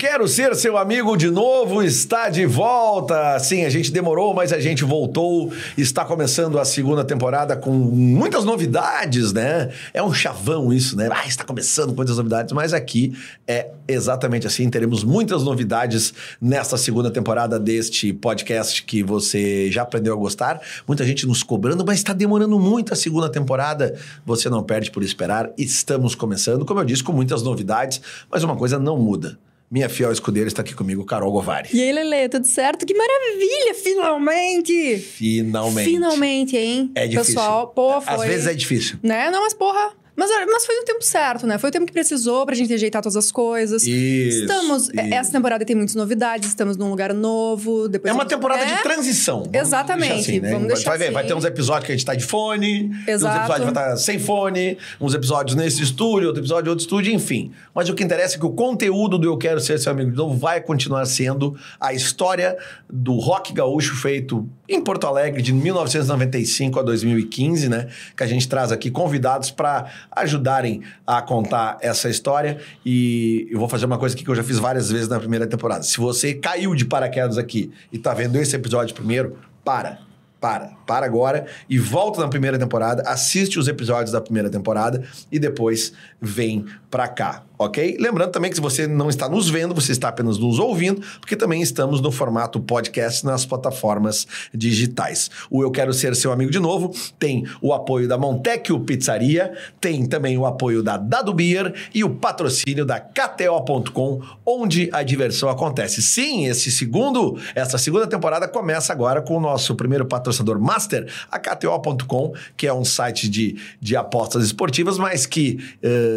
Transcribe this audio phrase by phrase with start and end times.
[0.00, 3.38] Quero ser seu amigo de novo, está de volta.
[3.38, 5.52] Sim, a gente demorou, mas a gente voltou.
[5.76, 9.68] Está começando a segunda temporada com muitas novidades, né?
[9.92, 11.10] É um chavão isso, né?
[11.12, 13.12] Ah, está começando com muitas novidades, mas aqui
[13.46, 14.70] é exatamente assim.
[14.70, 20.62] Teremos muitas novidades nesta segunda temporada deste podcast que você já aprendeu a gostar.
[20.88, 23.94] Muita gente nos cobrando, mas está demorando muito a segunda temporada.
[24.24, 25.50] Você não perde por esperar.
[25.58, 29.38] Estamos começando, como eu disse, com muitas novidades, mas uma coisa não muda.
[29.70, 31.68] Minha fiel escudeira está aqui comigo, Carol Govari.
[31.72, 32.84] E aí, Lele, tudo certo?
[32.84, 34.98] Que maravilha, finalmente!
[34.98, 35.88] Finalmente.
[35.88, 36.90] Finalmente, hein?
[36.92, 37.34] É difícil.
[37.34, 38.14] Pessoal, pô, foi...
[38.14, 38.98] Às vezes é difícil.
[39.00, 39.30] Né?
[39.30, 39.92] Não, mas porra...
[40.20, 41.56] Mas, mas foi o tempo certo, né?
[41.56, 43.84] Foi o tempo que precisou pra gente ajeitar todas as coisas.
[43.86, 44.88] Isso, Estamos...
[44.88, 45.00] isso.
[45.14, 47.88] Essa temporada tem muitas novidades, estamos num lugar novo.
[47.88, 49.44] Depois É uma temporada É, de transição.
[49.44, 50.52] Vamos Exatamente, deixar assim, né?
[50.52, 51.32] vamos vai, vai ver, vai assim.
[51.32, 53.38] ter uns episódios que a gente tá de fone, uns Exato.
[53.38, 57.50] episódios vai estar sem fone, uns episódios nesse estúdio, outro episódio em outro estúdio, enfim.
[57.74, 60.16] Mas o que interessa é que o conteúdo do Eu Quero Ser Seu Amigo de
[60.18, 62.58] Novo vai continuar sendo a história
[62.90, 67.88] do rock gaúcho feito em Porto Alegre de 1995 a 2015, né?
[68.16, 72.58] Que a gente traz aqui convidados para ajudarem a contar essa história.
[72.84, 75.46] E eu vou fazer uma coisa aqui que eu já fiz várias vezes na primeira
[75.46, 75.82] temporada.
[75.82, 79.98] Se você caiu de paraquedas aqui e tá vendo esse episódio primeiro, para.
[80.40, 85.38] Para, para agora e volta na primeira temporada, assiste os episódios da primeira temporada e
[85.38, 87.98] depois vem pra cá, ok?
[88.00, 91.36] Lembrando também que se você não está nos vendo, você está apenas nos ouvindo, porque
[91.36, 95.30] também estamos no formato podcast nas plataformas digitais.
[95.50, 100.06] O Eu Quero Ser Seu Amigo de Novo tem o apoio da Montecchio Pizzaria, tem
[100.06, 106.00] também o apoio da Dado Beer e o patrocínio da KTO.com, onde a diversão acontece.
[106.00, 111.38] Sim, esse segundo, essa segunda temporada começa agora com o nosso primeiro patrocinador master, a
[111.38, 115.58] KTO.com, que é um site de, de apostas esportivas, mas que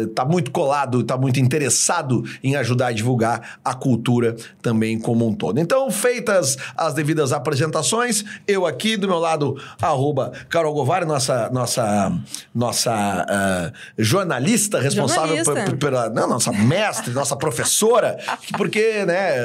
[0.08, 5.34] está muito colado, está muito interessado em ajudar a divulgar a cultura também como um
[5.34, 5.58] todo.
[5.60, 12.12] Então, feitas as devidas apresentações, eu aqui do meu lado, arroba Carol Govari, nossa, nossa,
[12.54, 12.92] nossa
[13.28, 15.76] ah, jornalista responsável Jornalista.
[15.76, 18.16] pela não, nossa mestre, nossa professora,
[18.56, 19.38] porque né,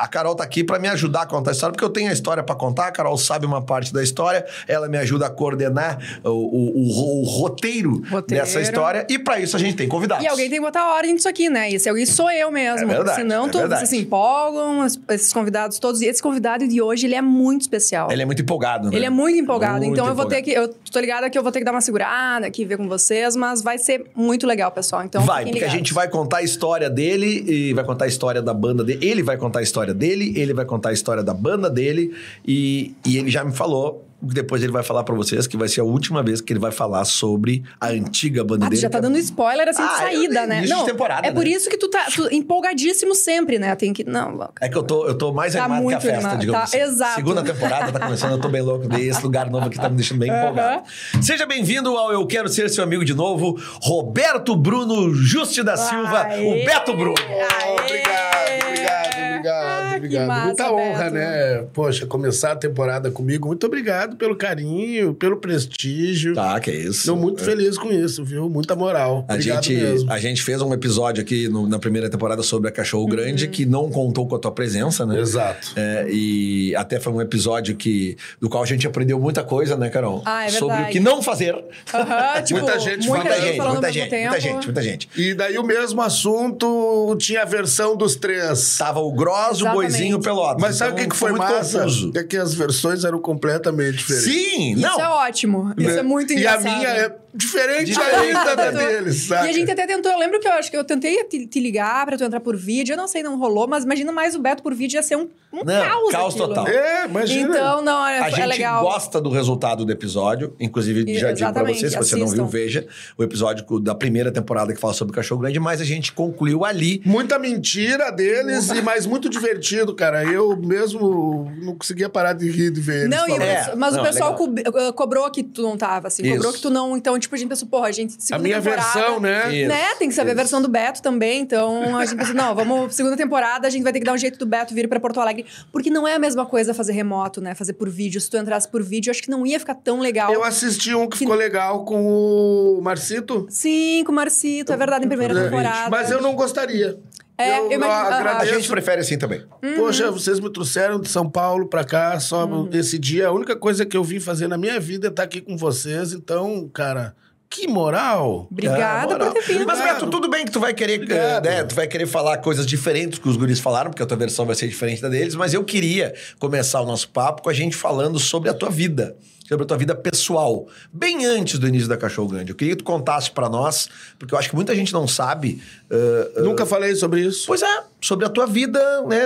[0.00, 2.12] a Carol tá aqui para me ajudar a contar a história, porque eu tenho a
[2.12, 5.98] história para contar, a Carol sabe uma parte da história, ela me ajuda a coordenar
[6.24, 8.26] o, o- o- o roteiro, Roteiro.
[8.44, 10.24] dessa história, e para isso a gente tem convidados.
[10.24, 11.70] E alguém tem que botar a ordem nisso aqui, né?
[11.70, 12.90] E esse alguém sou eu mesmo.
[12.90, 13.88] É verdade, Senão é todos verdade.
[13.88, 16.00] se empolgam, es- esses convidados todos.
[16.02, 18.10] E esse convidado de hoje, ele é muito especial.
[18.10, 18.96] Ele é muito empolgado, né?
[18.96, 19.78] Ele é muito empolgado.
[19.78, 20.68] Muito então eu vou ter empolgado.
[20.74, 20.84] que.
[20.84, 23.34] Eu tô ligada que eu vou ter que dar uma segurada aqui, ver com vocês,
[23.36, 25.02] mas vai ser muito legal, pessoal.
[25.04, 25.74] Então, vai, porque a ligados.
[25.76, 28.98] gente vai contar a história dele e vai contar a história da banda dele.
[29.06, 32.12] Ele vai contar a história dele, ele vai contar a história da banda dele
[32.46, 34.04] e, e ele já me falou.
[34.28, 36.60] Que Depois ele vai falar pra vocês que vai ser a última vez que ele
[36.60, 38.82] vai falar sobre a antiga banda Ah, tu dele.
[38.82, 40.66] já tá que é- dando spoiler assim Ah, de saída, eu- né?
[40.66, 41.50] Não, temporada, é por né?
[41.50, 43.74] isso que tu tá tu, empolgadíssimo sempre, né?
[43.74, 44.04] Tem que.
[44.04, 46.58] Não, É que eu tô, eu tô mais Tá animado que a festa, animado, digamos
[46.60, 46.78] tá, assim.
[46.78, 47.14] exato.
[47.14, 48.86] Segunda temporada tá começando, eu tô bem louco.
[48.96, 50.82] E esse lugar novo aqui tá me deixando bem empolgado.
[51.22, 56.24] Seja bem-vindo ao Eu Quero Ser Seu Amigo de Novo, Roberto Bruno Juste da Silva,
[56.24, 56.62] Aê!
[56.62, 57.14] o Beto Bruno.
[57.18, 57.72] Aê!
[57.72, 60.28] Obrigado, obrigado, obrigado, Ah, que obrigado.
[60.28, 61.14] massa, Muita honra, Beto.
[61.14, 61.64] né?
[61.72, 63.46] Poxa, começar a temporada comigo.
[63.48, 66.34] Muito obrigado pelo carinho, pelo prestígio.
[66.34, 67.00] Tá, que é isso.
[67.00, 68.48] Estou muito feliz com isso, viu?
[68.48, 69.24] Muita moral.
[69.28, 70.12] A Obrigado gente, mesmo.
[70.12, 73.50] a gente fez um episódio aqui no- na primeira temporada sobre a Cachorro Grande Uhum.
[73.50, 75.18] que não contou com a tua presença, né?
[75.20, 75.72] Exato.
[75.76, 79.88] É, e até foi um episódio que, do qual a gente aprendeu muita coisa, né,
[79.90, 80.22] Carol?
[80.24, 80.92] Ah, é Sobre o verdade.
[80.92, 81.54] que não fazer.
[81.94, 85.08] Aham, tipo, Muita gente muita gente, muita gente, muita gente, muita gente.
[85.16, 88.76] E daí o mesmo assunto tinha a versão dos três.
[88.78, 89.89] Tava o Gross, o Exatamente.
[89.98, 90.60] E Pelotas.
[90.62, 91.78] Mas sabe o Então, que, que foi muito massa?
[91.80, 92.12] confuso.
[92.14, 94.32] É que as versões eram completamente diferentes.
[94.32, 95.00] Sim, Isso não.
[95.00, 95.74] é ótimo.
[95.76, 96.66] Isso é muito E engraçado.
[96.68, 99.46] a minha é diferente ainda da deles, sabe?
[99.46, 101.60] E a gente até tentou, eu lembro que eu acho que eu tentei te, te
[101.60, 104.40] ligar pra tu entrar por vídeo, eu não sei, não rolou, mas imagina mais o
[104.40, 106.10] Beto por vídeo ia ser um, um Não, caos.
[106.12, 106.48] caos aquilo.
[106.48, 106.68] total.
[106.68, 107.48] É, imagina.
[107.56, 108.82] Então, não, é, A é gente legal.
[108.82, 110.54] gosta do resultado do episódio.
[110.60, 112.42] Inclusive, E- já digo pra exatamente, você, se você não assistam.
[112.44, 112.86] viu, veja
[113.16, 116.64] o episódio da primeira temporada que fala sobre o Cachorro Grande, mas a gente concluiu
[116.64, 117.02] ali.
[117.04, 120.24] Muita mentira deles, e mas muito divertido, cara.
[120.24, 123.42] Eu mesmo não conseguia parar de rir de ver eles Não, e falando.
[123.42, 126.22] É, mas não, o pessoal co- eh, cobrou que tu não tava, assim.
[126.22, 126.34] Isso.
[126.36, 126.96] Cobrou que tu não.
[126.96, 128.16] Então, tipo, a gente pensou, porra, a gente.
[128.16, 129.54] A segunda minha temporada, versão, né?
[129.54, 129.68] Isso.
[129.68, 129.94] Né?
[129.98, 131.40] Tem que saber a versão do Beto também.
[131.40, 132.94] Então, a gente pensou, não, vamos.
[132.94, 135.20] Segunda temporada, a gente vai ter que dar um jeito do Beto vir pra Porto
[135.20, 135.46] Alegre.
[135.72, 137.54] Porque não é a mesma coisa fazer remoto, né?
[137.54, 138.20] Fazer por vídeo.
[138.20, 140.32] Se tu entrasse por vídeo, eu acho que não ia ficar tão legal.
[140.32, 143.46] Eu assisti um que ficou legal com o Marcito.
[143.48, 145.90] Sim, com o Marcito, é verdade, em primeira É, temporada.
[145.90, 146.98] Mas eu não gostaria.
[147.42, 148.54] É, eu imagino- A agradeço.
[148.54, 149.42] gente prefere assim também.
[149.62, 149.76] Uhum.
[149.76, 153.28] Poxa, vocês me trouxeram de São Paulo pra cá só esse dia.
[153.28, 156.12] A única coisa que eu vim fazer na minha vida é estar aqui com vocês.
[156.12, 157.14] Então, cara,
[157.52, 158.46] Que moral!
[158.48, 159.66] Obrigada É, por ter vindo.
[159.66, 159.80] Mas.
[159.80, 163.18] Beto, tudo bem que tu vai querer, eh, né, tu vai querer falar coisas diferentes
[163.18, 165.64] que os guris falaram, porque a tua versão vai ser diferente da deles, mas eu
[165.64, 169.16] queria começar o nosso papo com a gente falando sobre a tua vida,
[169.50, 172.52] sobre a tua vida pessoal, bem antes do início da Cachorro Grande.
[172.52, 175.60] Eu queria que tu contasse pra nós, porque eu acho que muita gente não sabe.
[175.90, 177.48] eh, eh, Nunca falei sobre isso.
[177.48, 179.22] Pois é, sobre a tua vida, né?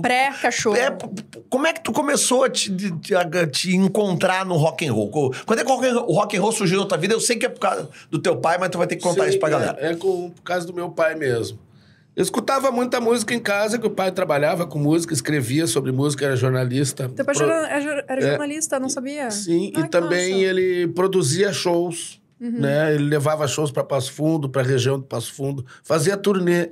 [0.00, 0.74] Pré-cachorro.
[0.74, 0.96] é,
[1.50, 5.10] como é que tu começou a te, de- a te encontrar no rock and roll?
[5.44, 7.12] Quando é que o rock and- roll surgiu na tua vida?
[7.12, 9.24] Eu sei que é por causa do teu pai, mas tu vai ter que contar
[9.24, 9.76] Sim, isso pra é- galera.
[9.80, 11.58] É, com, por causa do meu pai mesmo.
[12.18, 16.24] Eu escutava muita música em casa, que o pai trabalhava com música, escrevia sobre música,
[16.24, 17.08] era jornalista.
[17.10, 19.30] Teu pai Pro- era, era- era jornalista, não sabia?
[19.30, 20.44] Sim, Ah, e também massa.
[20.44, 22.92] ele produzia shows, né?
[22.92, 26.70] Ele levava shows para Passo Fundo, para a região de Passo Fundo, fazia turnê.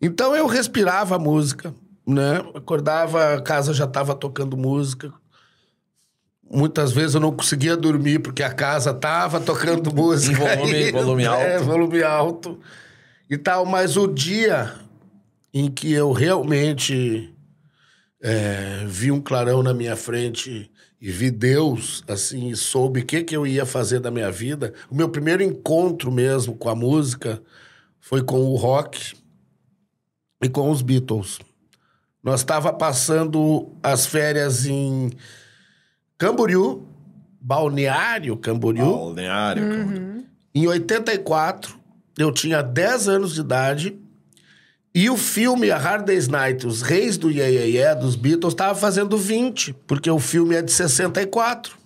[0.00, 1.72] Então eu respirava a música,
[2.04, 2.42] né?
[2.54, 5.12] Acordava, a casa já estava tocando música.
[6.50, 10.56] Muitas vezes eu não conseguia dormir porque a casa estava tocando música.
[10.56, 11.42] Volume- ainda, volume alto.
[11.42, 12.58] É, volume alto
[13.32, 13.64] e tal.
[13.64, 14.74] Mas o dia
[15.54, 17.32] em que eu realmente
[18.20, 20.70] é, vi um clarão na minha frente
[21.00, 24.72] e vi Deus, assim, e soube o que, que eu ia fazer da minha vida.
[24.90, 27.42] O meu primeiro encontro mesmo com a música
[27.98, 29.16] foi com o rock
[30.42, 31.40] e com os Beatles.
[32.22, 35.10] Nós estava passando as férias em
[36.16, 36.86] Camboriú,
[37.40, 38.84] Balneário Camboriú.
[38.84, 40.22] Balneário, cara.
[40.54, 41.81] Em 84,
[42.18, 43.96] eu tinha 10 anos de idade
[44.94, 48.52] e o filme A Hard Day's Night, Os Reis do Yeah, yeah, yeah dos Beatles,
[48.52, 51.80] estava fazendo 20, porque o filme é de 64.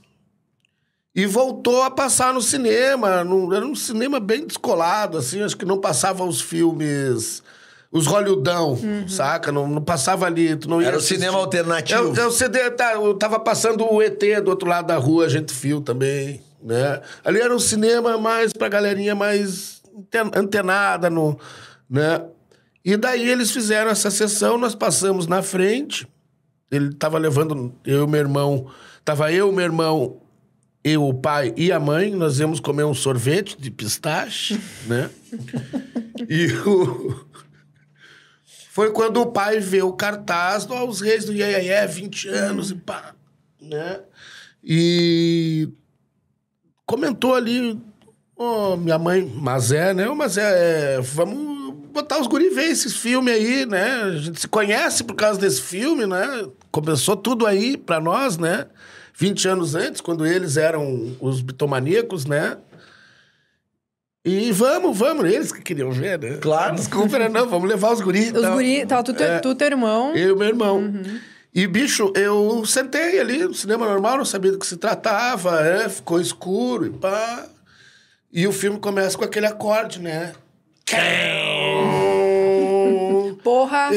[1.14, 5.64] E voltou a passar no cinema, num- era um cinema bem descolado, assim, acho que
[5.64, 7.43] não passava os filmes,
[7.90, 8.78] os Hollywoodão,
[9.08, 9.50] saca?
[9.50, 12.14] Não, não passava ali, tu não ia Era o cinema alternativo.
[12.14, 12.58] Eu, eu, CD,
[12.94, 17.00] eu tava passando o ET do outro lado da rua, a gente viu também, né?
[17.25, 19.75] Ali era um cinema mais pra galerinha mais
[20.34, 21.38] antenada, no,
[21.88, 22.25] né?
[22.84, 26.06] E daí eles fizeram essa sessão, nós passamos na frente,
[26.70, 28.70] ele tava levando, eu e meu irmão,
[29.04, 30.22] tava eu, meu irmão,
[30.84, 35.10] eu, o pai e a mãe, nós íamos comer um sorvete de pistache, né?
[36.28, 37.26] E o...
[38.70, 42.75] Foi quando o pai vê o cartaz do Os Reis do yeah 20 anos e
[42.75, 43.14] pá,
[43.60, 44.02] né?
[44.62, 45.69] E
[46.84, 47.81] comentou ali,
[48.36, 50.08] ô, minha mãe, Mazé, né?
[50.08, 54.02] Ô, Mazé, é, vamos botar os guri ver esses filmes aí, né?
[54.02, 56.46] A gente se conhece por causa desse filme, né?
[56.70, 58.66] Começou tudo aí pra nós, né?
[59.18, 62.58] 20 anos antes, quando eles eram os bitomaníacos, né?
[64.24, 66.36] E vamos, vamos, eles que queriam ver, né?
[66.38, 66.74] Claro.
[66.74, 67.28] Desculpa, né?
[67.28, 68.32] Não, vamos levar os guris.
[68.32, 68.54] Os então.
[68.54, 69.38] guri, tava tu, teu- É.
[69.38, 70.14] tu, teu irmão.
[70.16, 70.92] Eu e meu irmão.
[71.54, 75.88] E, bicho, eu sentei ali no cinema normal, não sabia do que se tratava, é,
[75.88, 77.46] ficou escuro e pá.
[78.32, 80.32] E o filme começa com aquele acorde, né?
[83.43, 83.90] Porra.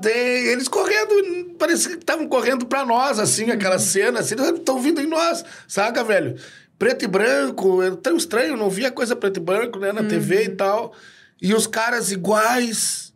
[0.00, 0.46] Day.
[0.48, 5.06] Eles correndo, parecia que estavam correndo pra nós, assim, aquela cena, assim, estão vindo em
[5.06, 6.36] nós, saca, velho?
[6.78, 10.44] Preto e branco, é tão estranho, não via coisa preto e branco, né, na TV
[10.44, 10.92] e tal.
[11.40, 13.12] E os caras iguais,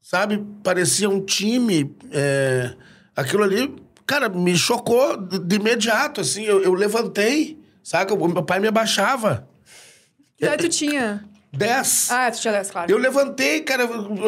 [0.00, 0.42] sabe?
[0.62, 1.94] Parecia um time.
[2.12, 2.72] é,
[3.14, 3.74] Aquilo ali,
[4.06, 6.44] cara, me chocou de, de imediato, assim.
[6.44, 8.14] Eu, eu levantei, saca?
[8.14, 9.48] O meu pai me abaixava.
[10.36, 11.24] Que idade tu tinha?
[11.52, 12.10] 10.
[12.12, 12.92] Ah, tu tinha 10, claro.
[12.92, 13.82] Eu levantei, cara,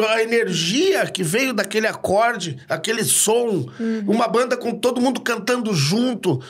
[0.09, 3.65] a energia que veio daquele acorde, aquele som,
[4.05, 6.41] uma banda com todo mundo cantando junto.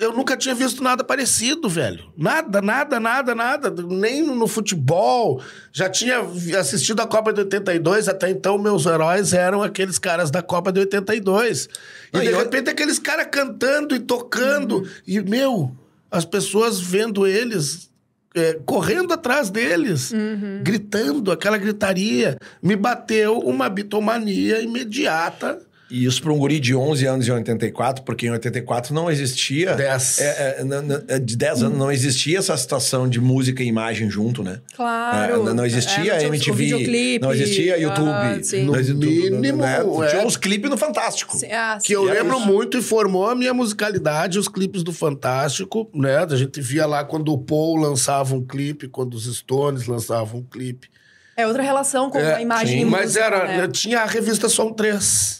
[0.00, 2.12] Eu nunca tinha visto nada parecido, velho.
[2.18, 3.70] Nada, nada, nada, nada.
[3.70, 5.40] Nem no futebol.
[5.72, 6.18] Já tinha
[6.58, 10.80] assistido a Copa de 82, até então meus heróis eram aqueles caras da Copa de
[10.80, 11.68] 82.
[12.12, 14.88] E Ah, de e eu- repente aqueles caras cantando e tocando.
[15.06, 15.70] E, meu,
[16.10, 17.90] as pessoas vendo eles
[18.34, 20.12] é, correndo atrás deles,
[20.62, 22.36] gritando, aquela gritaria.
[22.62, 25.60] Me bateu uma bitomania imediata.
[25.90, 29.74] E isso para um guri de 11 anos em 84, porque em 84 não existia...
[29.74, 30.20] Dez.
[30.20, 34.42] É, é, na- de 10 anos não existia essa situação de música e imagem junto,
[34.42, 34.60] né?
[34.76, 35.48] Claro.
[35.48, 38.44] É, não, existia É, não MTV, não existia YouTube.
[38.44, 38.64] Sim.
[38.64, 39.78] não existia tudo, mínimo, né?
[40.04, 40.06] é.
[40.10, 41.36] Tinha uns clipes no Fantástico.
[41.36, 41.94] Sim, ah, Que sim.
[41.94, 42.46] eu E é lembro isso.
[42.46, 46.18] muito e formou a minha musicalidade, os clipes do Fantástico, né?
[46.18, 50.44] A gente via lá quando o Paul lançava um clipe, quando os Stones lançavam um
[50.44, 50.88] clipe.
[51.36, 52.86] É outra relação com É, a imagem sim.
[52.86, 53.68] e Mas música, era, né?
[53.68, 55.39] tinha a revista Som 3,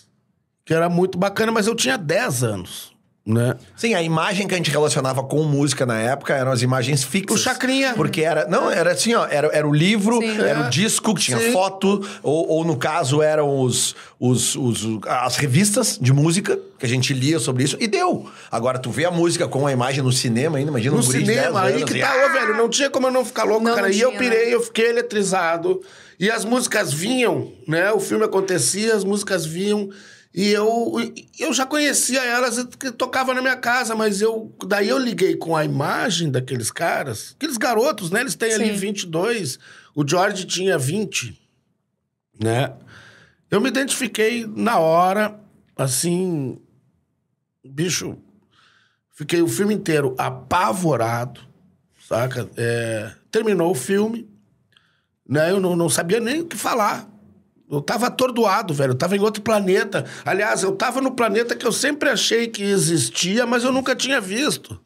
[0.70, 2.92] que era muito bacana, mas eu tinha 10 anos,
[3.26, 3.56] né?
[3.76, 7.40] Sim, a imagem que a gente relacionava com música na época eram as imagens fixas.
[7.40, 7.92] O Chacrinha.
[7.94, 8.46] Porque era.
[8.46, 9.26] Não, era assim, ó.
[9.28, 10.40] Era, era o livro, Sim.
[10.40, 10.66] era É.
[10.68, 11.50] o disco que tinha Sim.
[11.50, 16.88] foto, ou, ou no caso eram os, os, os- as revistas de música que a
[16.88, 18.30] gente lia sobre isso e deu.
[18.48, 21.18] Agora, tu vê a música com a imagem no cinema ainda, imagina No um guri
[21.18, 23.42] de 10 cinema, aí anos que tá, ô, velho, não tinha como eu não ficar
[23.42, 23.88] louco, Não, cara.
[23.88, 24.54] não e eu tinha, pirei, né?
[24.54, 25.80] eu fiquei eletrizado.
[26.16, 27.90] E as músicas vinham, né?
[27.90, 29.88] O filme acontecia, as músicas vinham.
[30.32, 30.94] E eu,
[31.40, 35.56] eu já conhecia elas, que tocava na minha casa, mas eu daí eu liguei com
[35.56, 38.20] a imagem daqueles caras, aqueles garotos, né?
[38.20, 38.74] Eles têm ali Sim.
[38.74, 39.58] 22,
[39.94, 41.36] o George tinha 20,
[42.40, 42.72] né?
[43.50, 45.40] Eu me identifiquei na hora,
[45.76, 46.60] assim,
[47.64, 48.16] bicho,
[49.10, 51.40] fiquei o filme inteiro apavorado,
[52.08, 52.48] saca?
[52.56, 54.30] É, terminou o filme,
[55.28, 55.50] né?
[55.50, 57.09] Eu não, não sabia nem o que falar.
[57.70, 58.92] Eu tava atordoado, velho.
[58.92, 60.04] Eu tava em outro planeta.
[60.24, 64.20] Aliás, eu tava no planeta que eu sempre achei que existia, mas eu nunca tinha
[64.20, 64.80] visto.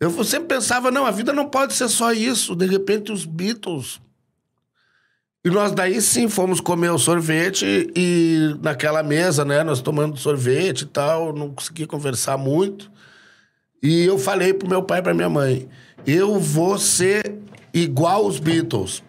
[0.00, 2.54] Eu sempre pensava, não, a vida não pode ser só isso.
[2.54, 4.00] De repente, os Beatles.
[5.44, 9.62] E nós daí sim fomos comer o sorvete e naquela mesa, né?
[9.62, 12.90] Nós tomando sorvete e tal, não consegui conversar muito.
[13.82, 15.68] E eu falei pro meu pai e pra minha mãe:
[16.06, 17.38] eu vou ser
[17.72, 19.02] igual os Beatles.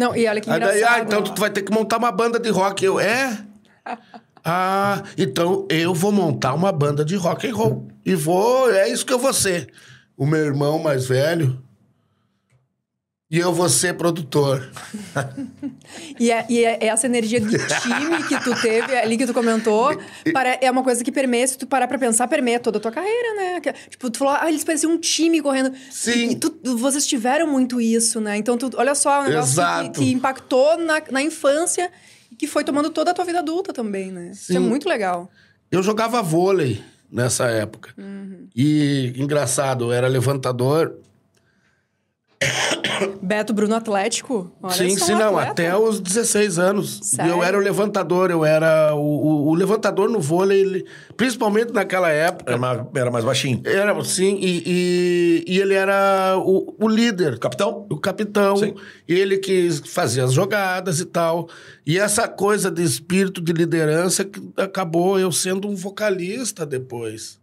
[0.00, 0.80] Não, e olha que Aí engraçado.
[0.80, 2.82] daí, ah, então tu vai ter que montar uma banda de rock.
[2.82, 3.38] Eu, é?
[4.42, 7.88] Ah, então eu vou montar uma banda de rock and roll.
[8.06, 9.70] E vou, é isso que eu vou ser.
[10.16, 11.62] O meu irmão mais velho.
[13.30, 14.68] E eu vou ser produtor.
[16.18, 19.90] E, é, e é essa energia de time que tu teve ali, que tu comentou,
[20.32, 22.92] pare- é uma coisa que permeia, se tu parar pra pensar, permeia toda a tua
[22.92, 23.60] carreira, né?
[23.60, 25.72] Que- tipo, tu falou, ah, eles pareciam um time correndo.
[25.90, 26.30] Sim.
[26.30, 28.36] E tu- vocês tiveram muito isso, né?
[28.36, 31.90] Então, tu, olha só, um negócio que, que impactou na, na infância
[32.30, 34.30] e que foi tomando toda a tua vida adulta também, né?
[34.32, 34.60] Isso é Sim.
[34.60, 35.28] muito legal.
[35.72, 37.94] Eu jogava vôlei nessa época.
[38.54, 40.94] E, engraçado, eu era levantador.
[43.22, 44.50] Beto Bruno Atlético?
[44.62, 45.28] Olha sim, sim, não.
[45.38, 45.50] atleta.
[45.52, 47.00] Até os 16 anos.
[47.02, 47.32] Sério?
[47.32, 48.30] eu era o levantador.
[48.30, 52.50] Eu era o, o- o levantador no vôlei, ele- principalmente naquela época.
[52.50, 53.60] Era mais, era mais baixinho.
[53.64, 57.86] Era, sim, e, e, e ele era o, o líder, Capitão?
[57.90, 58.56] o capitão.
[58.56, 58.74] Sim.
[59.08, 61.48] Ele que fazia as jogadas e tal.
[61.86, 67.39] E essa coisa de espírito de liderança que acabou eu sendo um vocalista depois.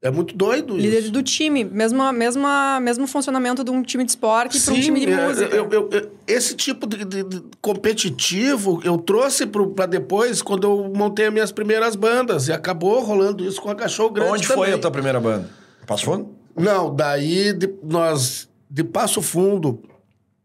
[0.00, 1.10] É muito doido Líder isso.
[1.10, 5.10] do time, mesmo, mesma, mesmo funcionamento de um time de esporte para um time de
[5.12, 5.56] é, música.
[5.56, 10.92] eu- eu- eu- esse tipo de, de- de competitivo eu trouxe para depois, quando eu
[10.94, 12.46] montei as minhas primeiras bandas.
[12.46, 14.74] E acabou rolando isso com a Cachorro Grande Onde foi também.
[14.74, 15.50] a tua primeira banda?
[15.84, 16.28] Passo Fundo?
[16.56, 19.82] Não, daí de- nós, de Passo Fundo,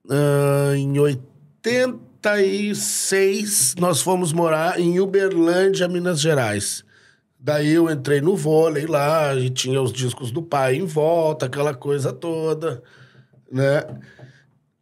[0.09, 6.83] ah, em 86, nós fomos morar em Uberlândia, Minas Gerais.
[7.45, 11.73] Daí eu entrei no vôlei lá, e tinha os discos do pai em volta, aquela
[11.73, 12.81] coisa toda,
[13.51, 13.83] né?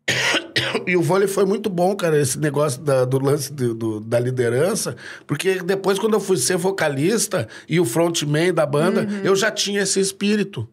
[0.88, 4.20] E o vôlei foi muito bom, cara, esse negócio da- do lance do- do- da
[4.20, 4.96] liderança,
[5.27, 9.82] porque depois, quando eu fui ser vocalista e o frontman da banda, eu já tinha
[9.82, 10.68] esse espírito.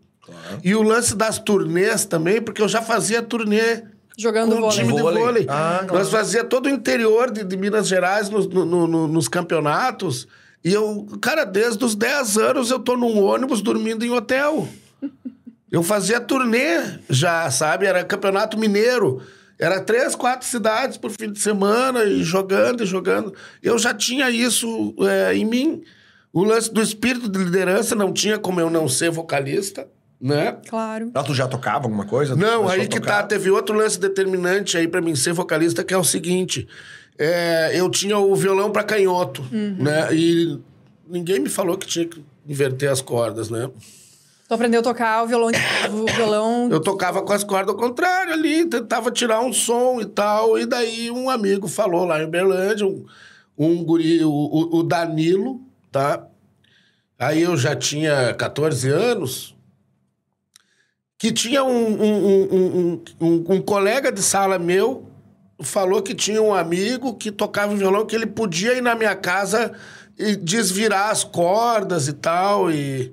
[0.62, 3.83] E o lance das turnês também, porque eu já fazia turnê
[4.16, 4.76] Jogando com o vôlei.
[4.78, 5.23] time de Vôlei.
[5.23, 5.47] vôlei.
[5.49, 5.95] Ah, claro.
[5.95, 10.26] Nós fazia todo o interior de, de Minas Gerais nos, no- no- no- nos campeonatos.
[10.64, 14.68] E eu, cara, desde os 10 anos eu tô num ônibus dormindo em hotel.
[15.70, 17.86] Eu fazia turnê já, sabe?
[17.86, 19.22] Era campeonato mineiro.
[19.58, 23.34] Era três, quatro cidades por fim de semana, e jogando e jogando.
[23.62, 25.82] Eu já tinha isso é, em mim.
[26.32, 29.88] O lance do espírito de liderança não tinha como eu não ser vocalista,
[30.20, 30.58] né?
[30.68, 31.10] Claro.
[31.12, 32.36] Ah, tu já tocava alguma coisa?
[32.36, 33.22] Não, aí que tocar?
[33.22, 33.28] tá.
[33.28, 36.68] Teve outro lance determinante aí pra mim ser vocalista, que é o seguinte.
[37.18, 40.14] É, eu tinha o violão pra canhoto, né?
[40.14, 40.58] E
[41.08, 43.68] ninguém me falou que tinha que inverter as cordas, né?
[44.48, 45.50] Tu aprendeu a tocar o violão,
[45.92, 50.06] o violão Eu tocava com as cordas ao contrário ali, tentava tirar um som e
[50.06, 50.58] tal.
[50.58, 53.04] E daí um amigo falou lá em Uberlândia, um,
[53.58, 55.60] um guri, o, o- o Danilo,
[55.92, 56.25] tá?
[57.18, 59.54] Aí eu já tinha 14 anos,
[61.18, 65.04] que tinha um, um, um- um colega de sala meu,
[65.62, 69.72] falou que tinha um amigo que tocava violão, que ele podia ir na minha casa
[70.18, 73.12] e desvirar as cordas e tal, e...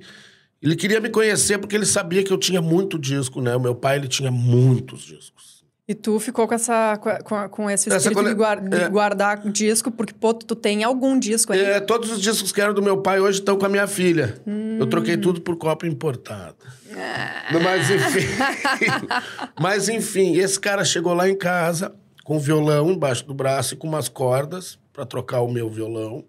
[0.61, 3.55] Ele queria me conhecer porque ele sabia que eu tinha muito disco, né?
[3.55, 5.63] O meu pai, ele tinha muitos discos.
[5.87, 8.89] E tu ficou com, essa, com, com- esse espírito cole- de, é.
[8.89, 11.59] guardar disco, porque, pô, tu tem algum disco aí.
[11.63, 14.41] É, todos os discos que eram do meu pai hoje estão com a minha filha.
[14.79, 16.55] Eu troquei tudo por copo importado.
[17.51, 18.25] Não, Mas enfim.
[19.61, 21.93] Mas enfim, esse cara chegou lá em casa
[22.25, 26.25] com violão embaixo do braço e com umas cordas para trocar o meu violão.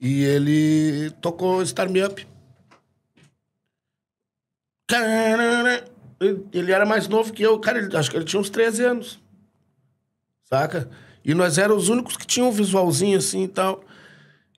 [0.00, 2.26] E ele tocou Star Me Up.
[6.52, 7.58] Ele- era mais novo que eu.
[7.60, 9.20] Cara, ele- acho que ele tinha uns 13 anos.
[10.44, 10.88] Saca?
[11.24, 13.84] E nós éramos os únicos que tinham um visualzinho assim e tal.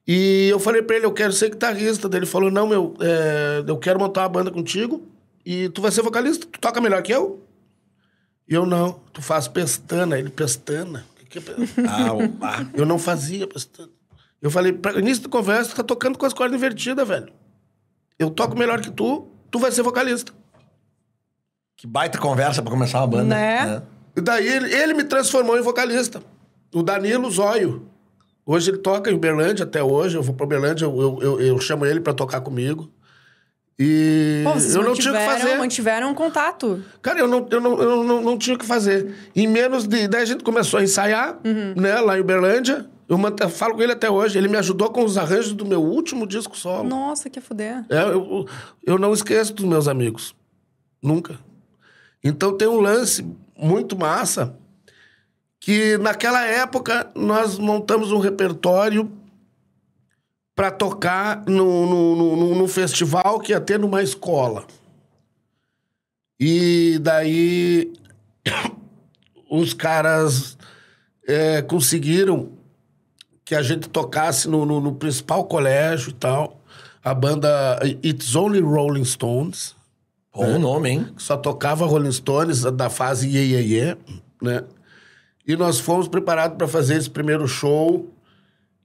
[0.07, 2.09] E eu falei pra ele, eu quero ser guitarrista.
[2.17, 5.03] Ele falou, não, meu, é, eu quero montar uma banda contigo
[5.45, 6.47] e tu vai ser vocalista.
[6.47, 7.45] Tu toca melhor que eu?
[8.51, 9.01] E eu, não.
[9.13, 10.19] Tu faz pestana.
[10.19, 11.07] Ele, pestana?
[11.13, 11.89] O que que é pestana?
[12.43, 13.89] Ah, Eu não fazia pestana.
[14.43, 17.33] Eu falei, pra início da conversa, tu tá tocando com as cordas invertidas, velho.
[18.19, 20.33] Eu toco melhor que tu, tu vai ser vocalista.
[21.77, 23.25] que baita conversa pra começar uma banda.
[23.25, 23.83] Né?
[24.17, 26.23] E daí ele, ele me transformou em vocalista.
[26.75, 27.87] O Danilo Zóio.
[28.45, 30.17] Hoje ele toca em Uberlândia até hoje.
[30.17, 32.91] Eu vou pra Uberlândia, eu, eu, eu, eu chamo ele pra tocar comigo.
[33.83, 35.57] E Pô, eu não tinha o que fazer.
[35.57, 36.85] mantiveram um contato.
[37.01, 39.15] Cara, eu não, eu, não, eu não, não tinha o que fazer.
[39.35, 40.07] Em menos de.
[40.07, 42.87] Daí a gente começou a ensaiar, né, lá em Uberlândia.
[43.09, 43.19] Eu
[43.49, 44.37] falo com ele até hoje.
[44.37, 46.87] Ele me ajudou com os arranjos do meu último disco solo.
[46.87, 47.83] Nossa, que fuder.
[47.89, 48.47] É, eu,
[48.85, 50.35] eu não esqueço dos meus amigos.
[51.03, 51.39] Nunca.
[52.23, 54.55] Então tem um lance muito massa
[55.59, 59.11] que naquela época nós montamos um repertório
[60.61, 64.67] para tocar no, no, no, no- festival que ia ter numa escola.
[66.39, 67.91] E daí
[69.51, 70.59] os caras
[71.27, 72.53] é, conseguiram
[73.43, 76.61] que a gente tocasse no, no- no principal colégio e tal.
[77.03, 79.75] A banda It's Only Rolling Stones,
[80.35, 81.09] Bom nome, hein?
[81.17, 83.97] só tocava Rolling Stones da fase Ye Ye Ye,
[84.43, 84.63] né?
[85.49, 88.11] E nós fomos preparados para fazer esse primeiro show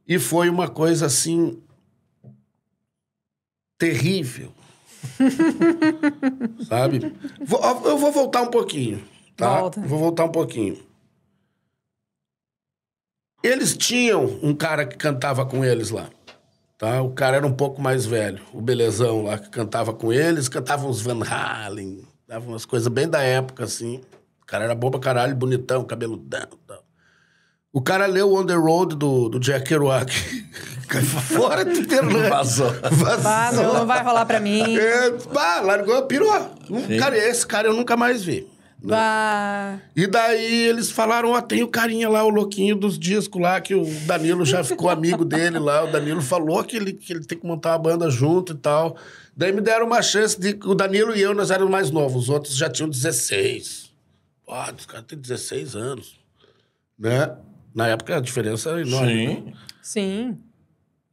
[0.07, 1.57] e foi uma coisa assim
[3.77, 4.51] terrível.
[6.67, 7.13] Sabe?
[7.41, 9.03] Vou- eu vou voltar um pouquinho,
[9.35, 9.59] tá?
[9.61, 9.81] Volta.
[9.81, 10.77] Vou voltar um pouquinho.
[13.43, 16.09] Eles tinham um cara que cantava com eles lá.
[16.77, 17.01] Tá?
[17.01, 20.85] O cara era um pouco mais velho, o belezão lá que cantava com eles, cantava
[20.85, 24.01] uns Van Halen, dava umas coisas bem da época, assim.
[24.41, 26.83] O cara era bom pra caralho, bonitão, cabeludão tal.
[27.75, 30.09] O cara leu On the Road do, do Jack Kerouac.
[30.87, 32.29] Caiu fora de Uberlândia.
[32.29, 32.73] Vazou.
[32.89, 33.29] Vazou.
[33.29, 34.77] Ah, meu, não vai rolar pra mim.
[34.77, 36.31] É, pá, largou, pirou.
[36.69, 38.47] Um- Cara, esse cara eu nunca mais vi.
[38.81, 39.77] Bah.
[39.93, 43.75] E daí eles falaram, ó, tem o carinha lá, o louquinho dos discos lá, que
[43.75, 45.83] o Danilo já ficou amigo dele lá.
[45.83, 48.95] O Danilo falou que ele, que ele tem que montar uma banda junto e tal.
[49.35, 50.57] Daí me deram uma chance de...
[50.63, 52.23] O Danilo e eu, nós éramos mais novos.
[52.23, 53.91] Os outros já tinham 16.
[54.45, 56.17] Pô, os caras têm 16 anos.
[56.97, 57.35] Né?
[57.75, 59.27] Na época a diferença era enorme.
[59.27, 59.35] né?
[59.35, 59.53] Sim.
[59.81, 60.37] Sim.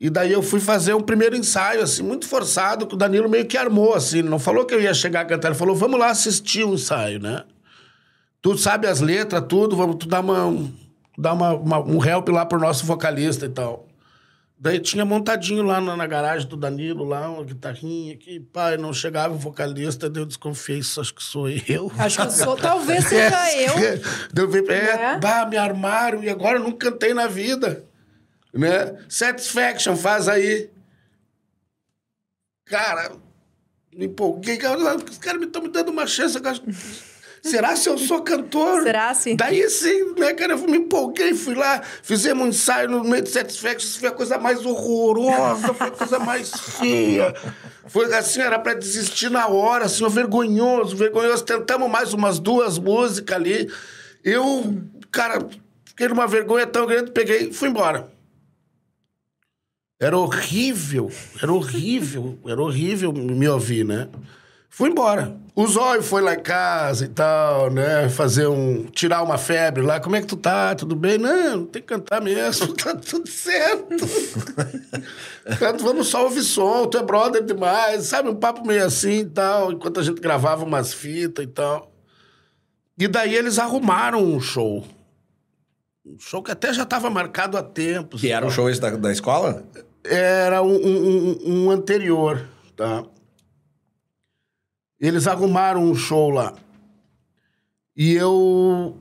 [0.00, 3.46] E daí eu fui fazer um primeiro ensaio, assim, muito forçado, que o Danilo meio
[3.46, 4.18] que armou, assim.
[4.20, 6.74] Ele não falou que eu ia chegar a cantar, ele falou, vamos lá assistir o
[6.74, 7.44] ensaio, né?
[8.40, 10.72] Tu sabe as letras, tudo, vamos tu dar, uma, um-
[11.16, 13.86] dar uma, uma- um help lá pro nosso vocalista e tal.
[14.64, 18.92] Daí tinha montadinho lá na, na garagem do Danilo, lá, uma guitarrinha que, pai, não
[18.94, 21.90] chegava o vocalista, daí eu desconfiei, acho que sou eu.
[21.98, 22.54] Acho que eu sou.
[22.62, 23.74] Talvez seja eu.
[24.32, 25.18] Daí eu vi, é, Né?
[25.20, 27.84] bah, me armaram e agora eu nunca cantei na vida.
[28.54, 29.04] Né?
[29.08, 30.70] Satisfaction, faz aí.
[32.66, 33.16] Cara,
[33.92, 34.58] me empolguei.
[34.58, 36.38] cara, Os caras me estão me dando uma chance.
[36.38, 36.62] eu acho-
[37.42, 38.84] Será se eu sou cantor?
[38.84, 39.34] Será se?
[39.34, 40.52] Daí sim, né, cara?
[40.52, 44.38] Eu me empolguei, fui lá, fizemos um ensaio no meio de Satisfaction, foi a coisa
[44.38, 47.34] mais horrorosa, foi a coisa mais feia.
[47.86, 51.42] Foi assim, era pra desistir na hora, assim, vergonhoso, vergonhoso.
[51.44, 53.68] Tentamos mais umas duas músicas ali.
[54.22, 55.44] Eu, cara,
[55.84, 58.08] fiquei numa vergonha tão grande, peguei e fui embora.
[60.00, 61.10] Era horrível,
[61.42, 64.08] era horrível, era horrível me ouvir, né?
[64.70, 65.41] Fui embora.
[65.54, 68.08] O Zóio foi lá em casa e tal, né?
[68.08, 68.84] Fazer um.
[68.86, 70.00] tirar uma febre lá.
[70.00, 70.74] Como é que tu tá?
[70.74, 71.18] Tudo bem?
[71.18, 73.94] Não, tem que cantar mesmo, tá tudo certo.
[75.58, 78.30] Canto, Vamos só ouvir som, tu é brother demais, sabe?
[78.30, 81.92] Um papo meio assim e tal, enquanto a gente gravava umas fitas e tal.
[82.98, 84.82] E daí eles arrumaram um show.
[86.06, 88.20] Um show que até já estava marcado há tempos.
[88.22, 89.64] Que era o show esse da, da escola?
[90.04, 93.04] Era um, um- um- um anterior, tá?
[95.02, 96.54] Eles arrumaram um show lá.
[97.96, 98.96] E eu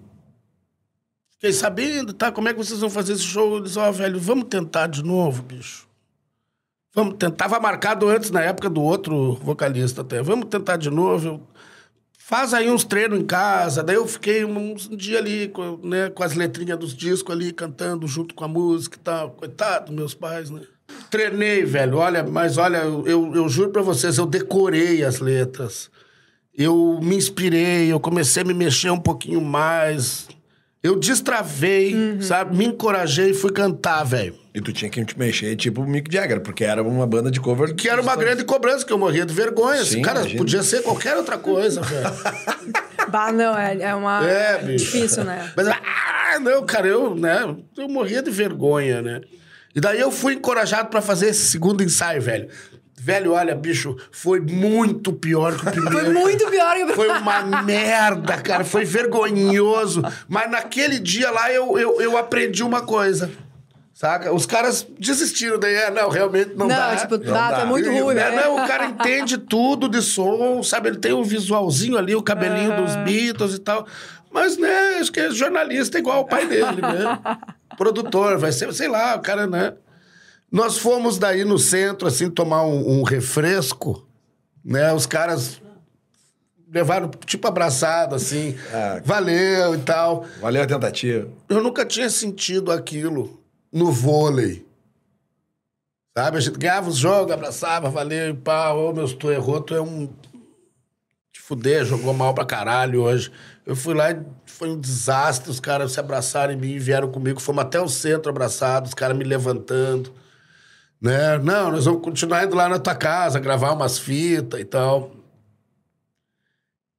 [1.34, 2.32] fiquei sabendo, tá?
[2.32, 3.58] Como é que vocês vão fazer esse show?
[3.58, 5.88] Eles, ó, velho, vamos tentar de novo, bicho.
[6.94, 7.36] Vamos tentar.
[7.48, 10.22] Tava marcado antes, na época do outro vocalista até.
[10.24, 11.28] Vamos tentar de novo.
[11.28, 11.48] Eu-
[12.18, 13.84] Faz aí uns treinos em casa.
[13.84, 17.52] Daí eu fiquei um, um dia ali, com, né, com as letrinhas dos discos ali,
[17.52, 19.32] cantando junto com a música e tal.
[19.32, 20.62] Coitado meus pais, né?
[21.10, 21.98] Treinei, velho.
[21.98, 25.90] Olha, mas olha, eu, eu, juro pra vocês, eu decorei as letras.
[26.58, 30.28] Eu me inspirei, eu comecei a me mexer um pouquinho mais.
[30.84, 32.22] Eu destravei, Uhum.
[32.22, 32.58] sabe?
[32.58, 34.34] Me encorajei e fui cantar, velho.
[34.54, 37.40] E tu tinha que te mexer tipo o Mick Jagger, porque era uma banda de
[37.40, 37.74] cover.
[37.76, 39.84] Que era uma grande cobrança, que eu morria de vergonha.
[39.86, 40.40] Sim, Cara, imagino.
[40.40, 42.10] podia ser qualquer outra coisa, velho.
[43.10, 44.26] Bah, não, é, é uma.
[44.30, 44.86] É, É, bicho.
[44.86, 45.52] difícil, né?
[45.56, 49.22] Mas, ah, não, cara, eu, né, eu morria de vergonha, né?
[49.76, 52.50] E daí eu fui encorajado pra fazer esse segundo ensaio, velho.
[53.04, 55.98] Velho, olha, bicho, foi muito pior que o primeiro.
[55.98, 58.64] Foi muito pior que o Foi uma merda, cara.
[58.64, 60.04] Foi vergonhoso.
[60.28, 63.32] Mas naquele dia lá eu, eu, eu aprendi uma coisa.
[63.94, 64.34] Saca?
[64.34, 65.74] Os caras desistiram daí.
[65.76, 66.96] É, não, realmente não, Não, dá.
[66.96, 67.58] tipo, Não dá, dá.
[67.62, 68.36] tá muito ruim, né, velho.
[68.42, 70.90] Não, o cara entende tudo de som, sabe?
[70.90, 73.86] Ele tem um visualzinho ali, o cabelinho dos Beatles e tal.
[74.32, 77.20] Mas, né, acho que é jornalista igual o pai dele, né?
[77.78, 79.74] Produtor, vai ser, sei lá, o cara, né?
[80.52, 84.08] Nós fomos daí no centro, assim, tomar um, um refresco,
[84.64, 84.94] né?
[84.94, 85.62] Os caras
[86.74, 88.56] levaram, tipo, abraçado, assim.
[88.74, 89.02] Ah.
[89.04, 90.26] Valeu e tal.
[90.40, 91.30] Valeu a tentativa.
[91.50, 93.42] Eu nunca tinha sentido aquilo
[93.72, 94.66] no vôlei.
[96.18, 96.38] Sabe?
[96.38, 98.72] A gente ganhava os jogos, abraçava, valeu e pá.
[98.72, 100.08] Ô, meu, se tu errou, tu é um.
[101.32, 103.32] Te fuder, jogou mal pra caralho hoje.
[103.72, 105.50] Eu fui lá e foi um desastre.
[105.50, 107.40] Os caras se abraçaram em mim, vieram comigo.
[107.40, 110.12] Fomos até o centro abraçados, os caras me levantando.
[111.00, 111.38] Né?
[111.38, 115.16] Não, nós vamos continuar indo lá na tua casa, gravar umas fitas e tal.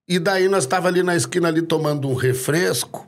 [0.09, 3.07] E daí nós tava ali na esquina ali tomando um refresco.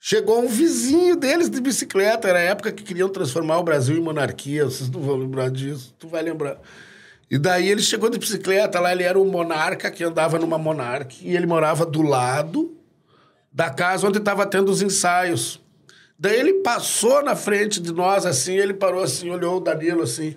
[0.00, 2.28] Chegou um vizinho deles de bicicleta.
[2.28, 4.64] Era a época que queriam transformar o Brasil em monarquia.
[4.64, 5.94] Vocês não vão lembrar disso.
[5.98, 6.58] Tu vai lembrar.
[7.30, 8.78] E daí ele chegou de bicicleta.
[8.80, 11.14] Lá ele era um monarca que andava numa monarca.
[11.22, 12.76] E ele morava do lado
[13.52, 15.60] da casa onde estava tendo os ensaios.
[16.18, 18.56] Daí ele passou na frente de nós, assim.
[18.56, 20.36] Ele parou assim, olhou o Danilo assim.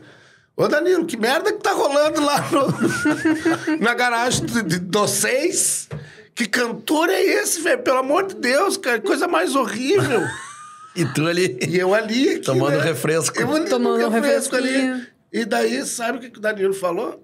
[0.57, 5.87] Ô, Danilo, que merda que tá rolando lá no- na garagem de, de, de vocês?
[6.35, 7.81] Que cantor é esse, velho?
[7.81, 8.99] Pelo amor de Deus, cara.
[8.99, 10.21] que Coisa mais horrível.
[10.95, 11.57] E tu ali.
[11.69, 12.29] E eu ali...
[12.29, 12.83] aqui, Tomando né?
[12.83, 13.39] refresco.
[13.39, 15.07] Eu ali Tomando um refresco ali.
[15.31, 17.21] E daí, sabe o que, o Danilo falou?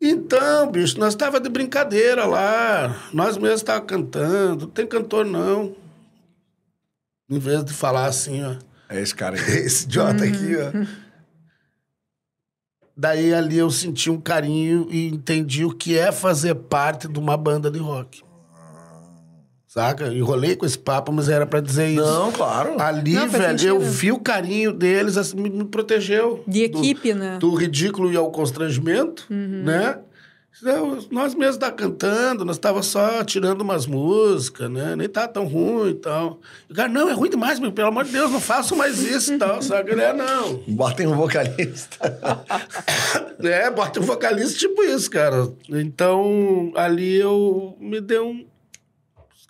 [0.00, 3.08] Então, bicho, nós tava de brincadeira lá.
[3.12, 4.66] Nós mesmos tava cantando.
[4.66, 5.74] Não tem cantor, não.
[7.28, 8.56] Em vez de falar assim, ó.
[8.88, 9.50] É esse cara aqui.
[9.50, 11.04] Esse idiota aqui, ó.
[12.96, 17.36] Daí ali eu senti um carinho e entendi o que é fazer parte de uma
[17.36, 18.22] banda de rock.
[19.74, 20.06] Saca?
[20.06, 22.00] Enrolei com esse papo, mas era pra dizer isso.
[22.04, 22.80] Não, claro.
[22.80, 23.66] Ali, Não, velho, sentido.
[23.70, 26.44] eu vi o carinho deles, assim, me, me protegeu.
[26.46, 27.38] De do- equipe, né?
[27.40, 29.64] Do ridículo e ao constrangimento, Uhum.
[29.64, 29.98] né?
[30.62, 34.94] Então, nós mesmos tá cantando, nós tava só tirando umas músicas, né?
[34.94, 36.38] Nem tá tão ruim e tal.
[36.70, 39.34] O cara, não, é ruim demais, meu, pelo amor de Deus, não façam mais isso
[39.34, 39.90] e tal, sabe?
[39.90, 40.62] Ele, é, não.
[40.68, 41.98] Botem um vocalista.
[43.42, 45.48] É, bota um vocalista tipo isso, cara.
[45.68, 48.46] Então, ali eu me deu um...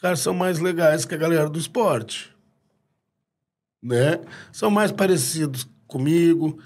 [0.05, 2.31] Os caras são mais legais que a galera do esporte.
[3.83, 4.21] Né?
[4.53, 6.59] São mais parecidos comigo.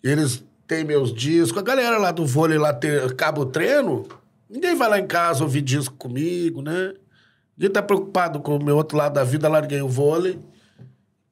[0.00, 1.58] Eles têm meus discos.
[1.58, 4.06] A galera lá do vôlei, lá tem, acaba o treino,
[4.48, 6.94] ninguém vai lá em casa ouvir disco comigo, né?
[7.56, 9.48] Ninguém tá preocupado com o meu outro lado da vida.
[9.48, 10.38] Larguei o vôlei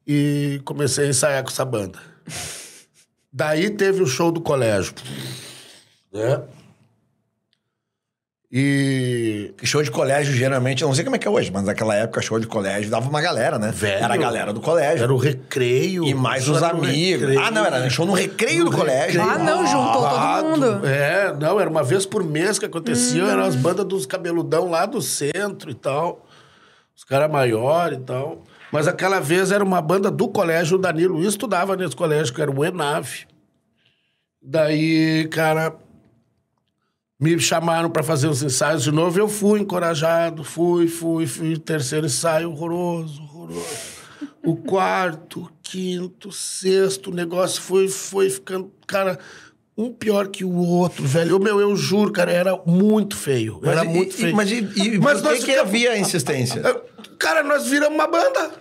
[0.05, 1.97] e comecei a ensaiar com essa banda.
[3.31, 4.93] Daí teve o show do colégio.
[6.11, 6.43] Né?
[8.55, 9.51] E.
[9.63, 12.21] Show de colégio, geralmente, eu não sei como é que é hoje, mas naquela época,
[12.21, 13.71] show de colégio dava uma galera, né?
[13.71, 14.03] Velho.
[14.03, 15.03] Era a galera do colégio.
[15.03, 16.03] Era o recreio.
[16.03, 17.21] E mais os amigos.
[17.21, 17.39] recreio.
[17.39, 19.19] Ah, não, era show no recreio No do colégio.
[19.23, 20.47] Ah, não, juntou todo Babado.
[20.49, 20.85] mundo.
[20.85, 24.85] É, não, era uma vez por mês que acontecia, eram as bandas dos cabeludão lá
[24.85, 26.23] do centro e tal.
[26.95, 28.43] Os caras maiores e tal.
[28.71, 32.51] Mas aquela vez era uma banda do colégio, o Danilo estudava nesse colégio, que era
[32.51, 33.25] o Enave.
[34.39, 35.73] Daí, cara,
[37.23, 39.17] me chamaram para fazer os ensaios de novo.
[39.19, 41.57] Eu fui encorajado, fui, fui, fui.
[41.57, 43.93] Terceiro ensaio, horroroso, horroroso.
[44.45, 49.17] O quarto, quinto, sexto, o negócio foi, foi ficando, cara,
[49.77, 51.39] um pior que o outro, velho.
[51.39, 53.59] Meu, eu juro, cara, era muito feio.
[53.63, 54.35] era e- muito e- feio.
[54.35, 56.61] Mas, e, e Mas por nós que, ficamos- havia insistência?
[57.19, 58.51] Cara, nós viramos uma banda.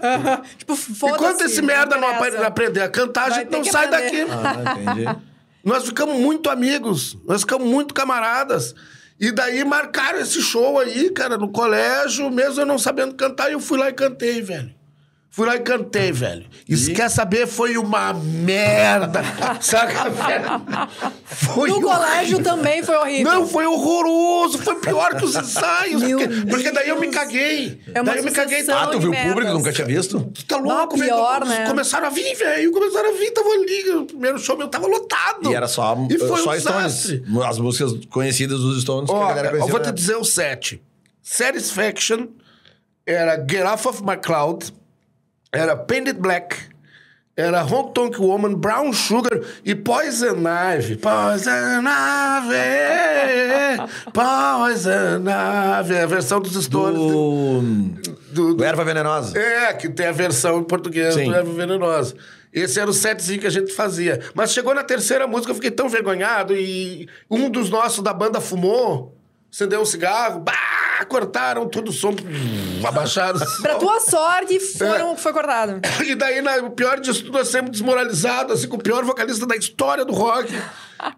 [0.57, 1.17] Tipo, foda-se.
[1.17, 4.27] Enquanto esse merda não apre- aprender a cantar, a Vai gente ter não sai aprender.
[4.27, 4.31] daqui.
[4.31, 5.23] Ah, entendi.
[5.65, 8.75] Nós ficamos muito amigos, nós ficamos muito camaradas.
[9.21, 13.53] E daí marcaram esse show aí, cara, no colégio, mesmo eu não sabendo cantar, e
[13.53, 14.75] eu fui lá e cantei, velho.
[15.35, 16.45] Fui lá e cantei, velho.
[16.69, 19.23] E se quer saber, foi uma merda.
[19.63, 20.89] Saca, velho?
[21.25, 21.91] Foi No horrível.
[21.91, 23.33] colégio também foi horrível.
[23.33, 24.59] Não, foi horroroso.
[24.59, 26.03] Foi pior que os ensaios.
[26.03, 27.81] Porque, porque daí eu me caguei.
[27.95, 28.63] É uma daí eu me caguei.
[28.71, 29.53] Ah, tu viu o público?
[29.55, 30.21] Nunca tinha visto?
[30.35, 31.11] Tu tá louco, velho?
[31.11, 31.67] pior, né?
[31.67, 32.71] Começaram a vir, velho.
[32.71, 33.91] Começaram a vir, tava ali.
[33.91, 35.51] O primeiro show meu tava lotado.
[35.51, 36.63] E era só, E foi só um Stones.
[36.95, 37.25] desastre.
[37.49, 39.93] As músicas conhecidas dos Stones que a Ó, galera eu vou te né?
[39.93, 40.83] dizer o sete.
[41.23, 42.27] Satisfaction,
[43.07, 44.71] era Get Off of My Cloud,
[45.53, 46.57] era Painted Black,
[47.37, 50.37] era Honk Tonk Woman, Brown Sugar e Poison
[50.77, 50.97] Ivy.
[50.97, 51.51] Poison
[52.53, 55.23] Ivy, Poison
[55.81, 56.99] Ivy, a versão dos Stones.
[56.99, 57.61] Do...
[58.33, 59.39] do- do Erva Venenosa.
[59.39, 61.27] É, que tem a versão em português Sim.
[61.27, 62.15] do Erva Venenosa.
[62.53, 64.21] Esse era o setzinho que a gente fazia.
[64.35, 68.41] Mas chegou na terceira música, eu fiquei tão vergonhado e um dos nossos da banda
[68.41, 69.17] fumou,
[69.53, 70.53] acendeu um cigarro, bah,
[71.05, 72.15] cortaram todo o som,
[72.87, 73.39] abaixaram.
[73.61, 75.17] Pra tua sorte, foram, É.
[75.17, 75.81] foi cortado.
[76.05, 79.47] E daí, na- o pior disso tudo, nós sempre desmoralizados, assim, com o pior vocalista
[79.47, 80.53] da história do rock.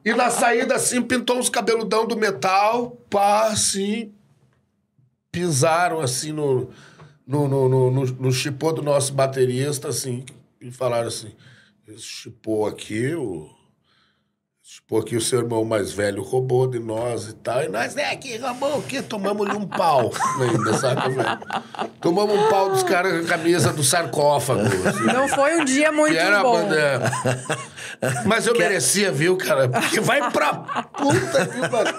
[0.05, 4.13] E na saída, assim, pintou uns cabeludão do metal, pá, assim,
[5.31, 6.71] pisaram, assim, no,
[7.27, 10.25] no, no, no, no, no chipô do nosso baterista, assim,
[10.61, 11.33] e falaram assim,
[11.89, 13.49] esse chipô aqui, o...
[14.67, 17.63] Chipô aqui o seu irmão mais velho roubou de nós e tal.
[17.65, 19.03] E nós, né, que roubou o quê?
[19.03, 21.39] Tomamos-lhe um pau ainda, saca, velho?
[22.01, 24.63] Tomamos um pau dos caras com a camisa do sarcófago.
[24.89, 25.05] assim.
[25.05, 26.53] Não foi um dia muito Que era bom.
[26.63, 26.77] banda.
[26.81, 28.25] é.
[28.25, 29.69] Mas eu merecia, viu, cara?
[29.69, 31.95] Porque vai pra puta que pariu.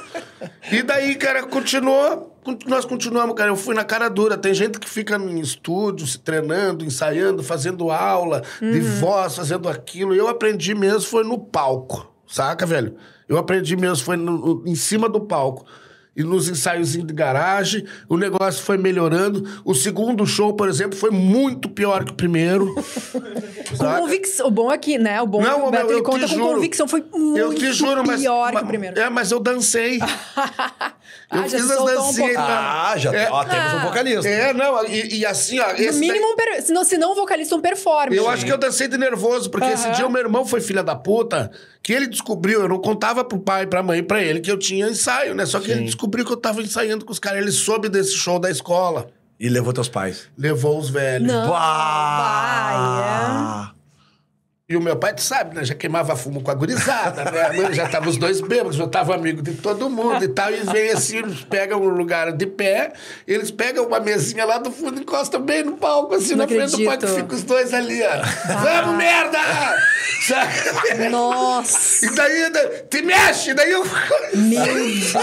[0.72, 2.36] E daí, cara, continuou.
[2.44, 3.52] con- Nós continuamos, cara.
[3.52, 4.40] Eu fui na cara dura.
[4.40, 10.16] Tem gente que fica em estúdio, se treinando, ensaiando, fazendo aula de voz, fazendo aquilo.
[10.16, 12.15] E eu aprendi mesmo, foi no palco.
[12.28, 12.96] Saca, velho?
[13.28, 15.66] Eu aprendi mesmo, foi no- em cima do palco.
[16.18, 19.44] E nos ensaiozinhos de garagem, o negócio foi melhorando.
[19.66, 22.74] O segundo show, por exemplo, foi muito pior que o primeiro.
[23.78, 24.48] Com convicção.
[24.48, 25.22] O bom aqui, né?
[25.22, 26.54] O bom é que Não, o Beto eu ele conta com juro.
[26.54, 26.88] convicção.
[26.88, 28.22] Foi muito Eu te juro, mas.
[28.22, 28.98] pior que mas- o primeiro.
[28.98, 30.00] É, mas eu dancei.
[31.28, 32.36] Ah, eu já fiz as um dancinhas.
[32.36, 32.40] pouco.
[32.52, 33.30] Ah, já É.
[33.32, 33.86] ó, temos um Ah.
[33.88, 34.28] vocalista.
[34.30, 35.68] É, não, e, e assim, ó.
[35.70, 36.62] No esse mínimo, daí- um per...
[36.62, 38.16] se, não, se não um vocalista, um performance.
[38.16, 39.96] Eu acho que eu dancei de nervoso, porque esse Aham.
[39.96, 41.52] dia o meu irmão foi filha da puta,
[41.86, 44.90] que ele descobriu, eu não contava pro pai, pra mãe, pra ele, que eu tinha
[44.90, 45.46] ensaio, né?
[45.46, 47.40] Só que ele descobriu que eu tava ensaiando com os caras.
[47.40, 49.06] Ele soube desse show da escola.
[49.40, 50.28] E levou teus pais.
[50.36, 51.28] Levou os velhos.
[51.28, 51.48] Não.
[51.48, 52.86] Bah!
[54.68, 55.64] E o meu pai, tu sabe, né?
[55.64, 57.72] Já queimava fumo com a gurizada, né?
[57.72, 60.52] Já tava os dois bêbados, eu tava amigo de todo mundo e tal.
[60.52, 62.92] E vem assim, eles pegam um lugar de pé,
[63.28, 66.48] eles pegam uma mesinha lá do fundo e encostam bem no palco, assim, Não na
[66.48, 67.16] frente do palco, acredito.
[67.16, 68.54] fica os dois ali, ó.
[68.56, 69.38] Vamos, merda!
[70.28, 71.10] Sabe?
[71.10, 72.04] Nossa.
[72.08, 73.54] E daí, né, te mexe!
[73.54, 73.84] Daí eu...
[74.34, 75.14] Meu Deus.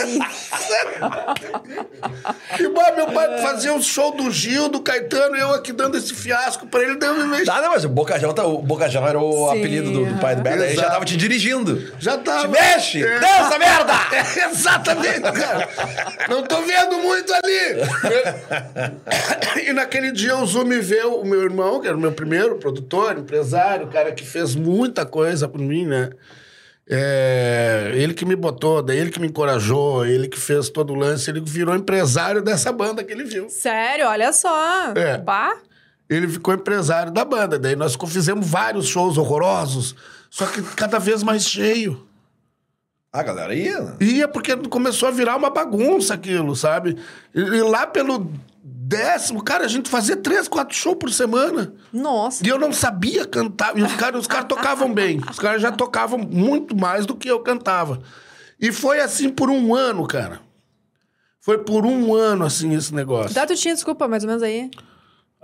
[2.61, 5.99] E bom, meu pai fazia um show do Gil, do Caetano, e eu aqui dando
[5.99, 7.51] esse fiasco pra ele, dando me mexer.
[7.51, 10.37] Ah, não, mas o Bocajão, tá, o Bocajão era o Sim, apelido do, do pai
[10.37, 10.63] do Beto.
[10.63, 11.93] Aí já tava te dirigindo.
[11.99, 12.43] Já tava.
[12.43, 13.03] Te mexe!
[13.03, 13.19] É.
[13.19, 13.93] Dança, merda!
[14.13, 15.69] É, exatamente, cara.
[16.29, 17.83] Não tô vendo muito ali.
[19.69, 22.57] e naquele dia o Zu me vê, o meu irmão, que era o meu primeiro
[22.57, 26.11] produtor, empresário, cara que fez muita coisa por mim, né?
[26.89, 30.97] É, ele que me botou, daí ele que me encorajou, ele que fez todo o
[30.97, 33.49] lance, ele virou empresário dessa banda que ele viu.
[33.49, 34.93] Sério, olha só.
[34.95, 35.17] É.
[35.19, 35.57] Bah.
[36.09, 37.59] Ele ficou empresário da banda.
[37.59, 39.95] Daí nós fizemos vários shows horrorosos,
[40.31, 42.07] só que cada vez mais cheio.
[43.13, 43.79] Ah, galera, ia.
[43.79, 43.97] né?
[44.01, 46.97] Ia porque começou a virar uma bagunça aquilo, sabe?
[47.35, 48.33] E, e lá pelo
[48.65, 51.75] décimo, cara, a gente fazia três, quatro shows por semana.
[51.93, 52.45] Nossa.
[52.47, 53.77] E eu não sabia cantar.
[53.77, 55.21] E os caras os caras tocavam bem.
[55.31, 58.01] Os caras já tocavam muito mais do que eu cantava.
[58.59, 60.41] E foi assim por um ano, cara.
[61.41, 63.27] Foi por um ano, assim, esse negócio.
[63.27, 64.71] Que idade tu tinha, desculpa, mais ou menos aí?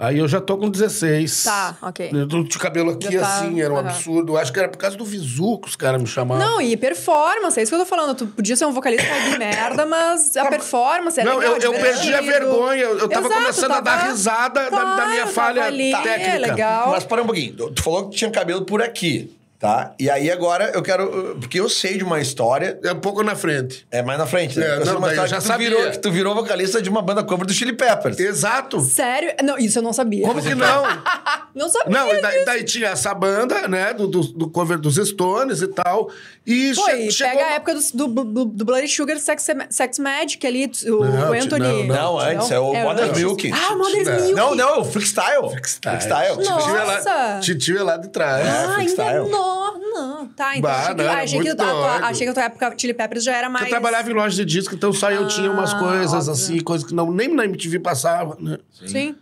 [0.00, 1.42] Aí eu já tô com 16.
[1.42, 2.10] Tá, ok.
[2.12, 4.36] Eu tô de cabelo aqui tá, assim, era um absurdo.
[4.36, 6.46] Acho que era por causa do visu que os caras me chamavam.
[6.46, 8.14] Não, e performance, é isso que eu tô falando.
[8.14, 11.80] Tu podia ser um vocalista de merda, mas a performance era Não, legal, eu, eu
[11.80, 12.80] perdi a vergonha.
[12.80, 15.64] Eu, eu tava Exato, começando a dar tava- risada da- da, Claro, minha tava falha
[15.64, 16.20] ali, técnica.
[16.30, 16.90] É legal.
[16.92, 17.54] Mas para um pouquinho.
[17.70, 19.94] Tu falou que tinha cabelo por aqui, tá?
[19.98, 21.36] E aí agora eu quero.
[21.40, 22.78] Porque eu sei de uma história.
[22.84, 23.86] É um pouco na frente.
[23.90, 24.66] É mais na frente, né?
[24.66, 25.68] É, eu não, daí eu já que tu, sabia.
[25.70, 28.18] virou, que tu virou vocalista de uma banda cover do Chili Peppers.
[28.18, 28.80] Exato.
[28.80, 29.32] Sério?
[29.42, 30.26] Não, isso eu não sabia.
[30.26, 30.82] Como que não?
[31.54, 32.44] Não sabia Não, e daí, disso.
[32.46, 36.08] daí tinha essa banda, né, do, do, do cover dos Stones e tal.
[36.46, 37.32] E Pô, che- e chegou...
[37.34, 41.30] pega a época do, do, do, do Bloody Sugar Sex, Sex Magic ali, o, Não,
[41.30, 41.84] o Anthony...
[41.84, 43.18] não, Não, antes, é o Mother's antes.
[43.22, 43.50] Milk.
[43.52, 44.14] Ah, o Mother's Não.
[44.16, 44.34] Milk.
[44.34, 45.50] Não, não, é o Freakstyle.
[45.82, 46.44] Freakstyle.
[46.44, 47.40] Nossa.
[47.42, 48.46] Titio é lá, é lá de trás.
[48.46, 49.28] Ah, ainda freestyle.
[49.48, 50.26] Não, não.
[50.28, 52.94] Tá, então Bah, achei, que, não, achei, que, a achei que a tua época Chili
[52.94, 53.64] Peppers já era mais...
[53.64, 56.32] Eu trabalhava em loja de disco, então só eu tinha umas Ah, coisas óbvio.
[56.32, 58.58] assim, coisas que não, nem na MTV passava, né?
[58.86, 59.14] Sim.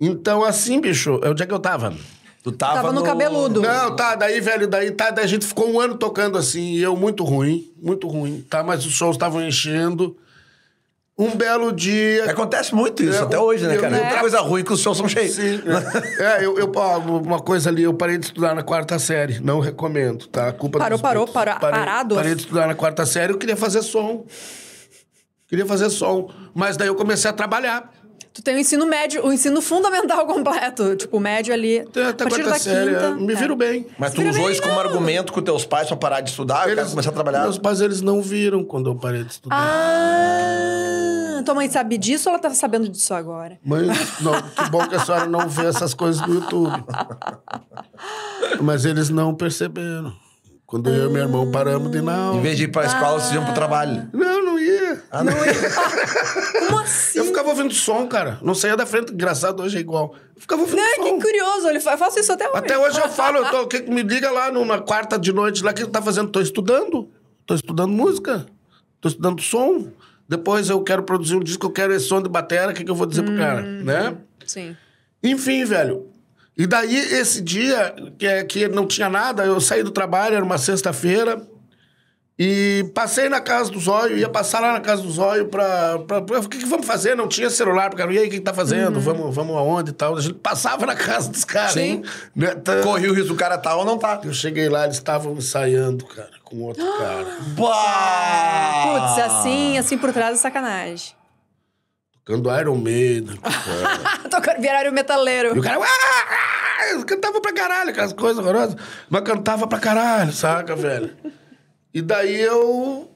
[0.00, 1.94] Então, assim, bicho, onde é que eu tava?
[2.42, 3.62] Tu tava, Tava no cabeludo.
[3.62, 6.82] Não, tá, daí, velho, daí, tá, daí a gente ficou um ano tocando assim, e
[6.82, 8.64] eu muito ruim, muito ruim, tá?
[8.64, 10.16] Mas os shows estavam enchendo.
[11.18, 12.30] Um belo dia.
[12.30, 13.96] Acontece muito isso É, até hoje, né, eu- cara?
[13.96, 15.34] eu- Outra coisa ruim que os shows são cheios.
[15.34, 15.60] Sim,
[16.18, 16.72] é, É, eu, eu-
[17.22, 19.38] uma coisa ali, eu parei de estudar na quarta série.
[19.38, 20.48] Não recomendo, tá?
[20.48, 22.14] A culpa Parou, dos parou, parou, parei, parado?
[22.14, 24.24] Parei de estudar na quarta série, eu queria fazer som.
[25.46, 26.30] Queria fazer som.
[26.54, 27.92] Mas daí eu comecei a trabalhar.
[28.32, 30.96] Tu tem o ensino médio, o ensino fundamental completo.
[30.96, 31.80] Tipo, o médio ali.
[31.80, 32.90] Até, a partir quarta da série.
[32.94, 33.04] quinta.
[33.04, 33.36] é, Me é.
[33.36, 33.86] viro bem.
[33.98, 36.66] Mas tu usou isso como argumento com teus pais pra parar de estudar?
[36.70, 37.42] Eu quero começar a trabalhar.
[37.42, 39.54] Meus pais, eles não viram quando eu parei de estudar.
[39.60, 40.88] Ah!
[41.42, 43.58] Tua mãe sabe disso ou ela tá sabendo disso agora?
[43.64, 43.86] Mãe,
[44.20, 46.84] não, que bom que a senhora não vê essas coisas no YouTube.
[48.60, 50.12] Mas eles não perceberam.
[50.66, 52.38] Quando eu e meu irmão paramos de não.
[52.38, 54.08] Em vez de ir pra escola, vocês iam pro trabalho.
[54.10, 55.02] Não, não ia.
[55.10, 55.34] Ah, não.
[56.66, 57.18] Como assim?
[57.18, 58.38] Eu ficava ouvindo som, cara.
[58.40, 59.12] Não saía da frente.
[59.12, 60.14] Engraçado, hoje é igual.
[60.34, 61.02] Eu ficava ouvindo Não, som.
[61.18, 61.68] que curioso.
[61.68, 62.56] Eu faço isso até hoje.
[62.56, 65.74] Até hoje eu falo, eu tô, que, me liga lá numa quarta de noite, lá
[65.74, 66.30] que ele tá fazendo.
[66.30, 67.10] Tô estudando.
[67.44, 68.46] Tô estudando música.
[68.98, 69.88] Tô estudando som.
[70.32, 72.90] Depois eu quero produzir um disco, eu quero esse som de bateria, o que, que
[72.90, 73.60] eu vou dizer pro cara?
[73.60, 74.16] Né?
[74.46, 74.74] Sim.
[75.22, 76.06] Enfim, velho.
[76.56, 80.44] E daí, esse dia, que, é- que não tinha nada, eu saí do trabalho, era
[80.44, 81.46] uma sexta-feira,
[82.44, 86.20] e passei na casa do Zóio, ia passar lá na casa do Zóio pra, pra,
[86.22, 87.14] pra- O que, que vamos fazer?
[87.14, 88.98] Não tinha celular, porque e aí, o que, que tá fazendo?
[89.00, 90.16] Vamos, vamos aonde e tal?
[90.16, 91.72] A gente passava na casa dos caras.
[91.72, 92.02] Sim.
[92.34, 92.54] Né?
[92.54, 94.20] Tá- o risco do cara tá ou não tá.
[94.24, 97.26] Eu cheguei lá, eles estavam ensaiando, cara, com outro cara.
[97.56, 98.82] Bah!
[99.14, 101.14] Putz, assim, assim por trás é sacanagem.
[102.24, 103.38] Tocando Iron Maiden.
[104.30, 105.54] Tocar viraram metaleiro.
[105.56, 105.78] E o cara.
[105.80, 105.84] "Ah,
[106.80, 108.76] ah", eu cantava pra caralho, aquelas coisas horrorosas.
[109.10, 111.10] Mas cantava pra caralho, saca, velho?
[111.94, 113.10] E daí eu.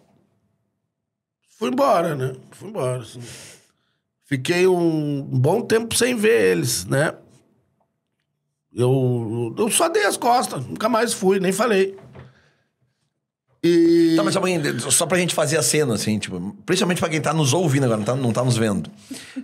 [1.59, 2.35] Fui embora, né?
[2.53, 3.01] Fui embora.
[3.03, 3.21] assim.
[4.25, 7.15] Fiquei um bom tempo sem ver eles, né?
[8.75, 11.97] Eu, eu só dei as costas, nunca mais fui, nem falei.
[13.65, 14.13] E.
[14.17, 17.53] Tá, mas só pra, gente- fazer a cena, assim, tipo, principalmente pra quem tá nos
[17.53, 18.91] ouvindo agora, não tá, não tá nos vendo.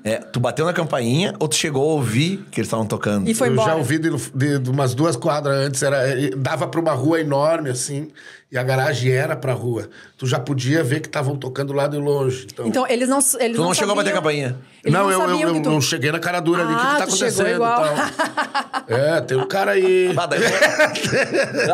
[0.05, 3.29] É, tu bateu na campainha ou tu chegou a ouvir que eles estavam tocando?
[3.29, 3.71] E foi eu embora.
[3.71, 6.03] já ouvi de, de- de umas duas quadras antes, era,
[6.37, 8.11] dava pra uma rua enorme, assim,
[8.52, 9.88] e a garagem era pra rua.
[10.18, 12.46] Tu já podia ver que estavam tocando lá de longe.
[12.52, 13.18] Então, Então, eles não.
[13.40, 14.56] Eles Tu não, chegou a bater campainha?
[14.84, 15.70] Eles não, não, eu, eu, eu tu...
[15.70, 17.82] não cheguei na cara dura ali, o que, Ah, que tá tu chegou acontecendo igual.
[17.82, 18.72] tal.
[18.88, 20.12] É, tem um cara aí.
[20.16, 20.40] Ah, daí...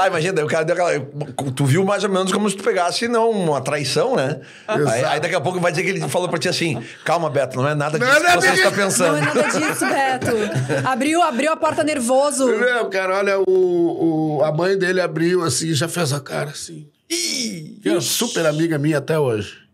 [0.01, 1.07] ah, imagina, daí o cara deu aquela.
[1.55, 4.41] Tu viu mais ou menos como se tu pegasse, não, uma traição, né?
[4.69, 7.57] Aí, aí daqui a pouco vai dizer que ele falou pra ti assim: calma, Beto,
[7.61, 9.13] não é nada disso Não é que você está pensando.
[9.13, 10.87] Não é nada disso, Beto.
[10.87, 12.47] Abriu, abriu a porta nervoso.
[12.47, 16.68] Não, cara, olha, o, o- a mãe dele abriu assim, já fez a cara assim.
[16.73, 19.67] Ih, Que é super amiga minha até hoje.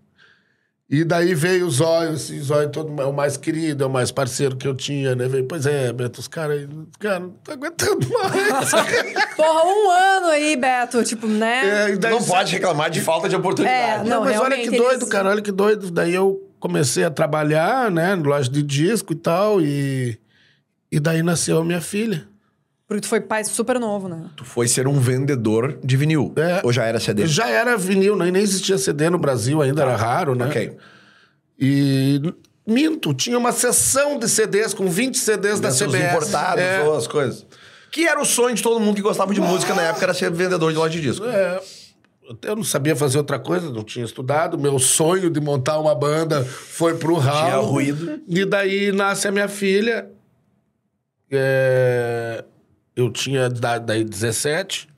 [0.89, 3.91] E daí veio o Zóio, assim, o Zóio todo, é o mais querido, é o
[3.91, 5.27] mais parceiro que eu tinha, né?
[5.27, 6.69] Veio, pois é, Beto, os caras
[7.01, 8.71] cara, não tá aguentando mais.
[9.35, 11.03] Porra, um ano aí, Beto.
[11.03, 11.87] Tipo, né?
[11.89, 14.07] É, e daí não pode reclamar de falta de oportunidade.
[14.07, 15.91] É, Não, mas olha que doido, eles- cara, olha que doido.
[15.91, 20.19] Daí eu comecei a trabalhar, né, na loja de disco e tal, e,
[20.93, 22.29] e daí nasceu a minha filha.
[22.95, 24.27] Porque tu foi pai super novo, né?
[24.37, 26.33] Tu foi ser um vendedor de vinil.
[26.37, 26.61] É.
[26.63, 27.27] Ou já era CD?
[27.27, 30.47] Já era vinil, nem, nem existia CD no Brasil ainda, era raro, né?
[30.47, 30.77] Ok.
[31.59, 32.21] E
[32.65, 36.05] minto, tinha uma sessão de CDs com 20 CDs da CBS.
[36.09, 36.83] importados, É.
[36.85, 37.45] ou as coisas.
[37.91, 40.31] Que era o sonho de todo mundo que gostava de música na época, era ser
[40.31, 41.27] vendedor de loja de disco.
[41.27, 41.61] É.
[42.43, 44.57] Eu não sabia fazer outra coisa, não tinha estudado.
[44.57, 47.45] Meu sonho de montar uma banda foi pro ralo.
[47.47, 48.21] Tinha ruído.
[48.29, 50.09] E daí nasce a minha filha.
[51.31, 52.45] É,
[52.97, 54.89] Eu tinha da- daí 17.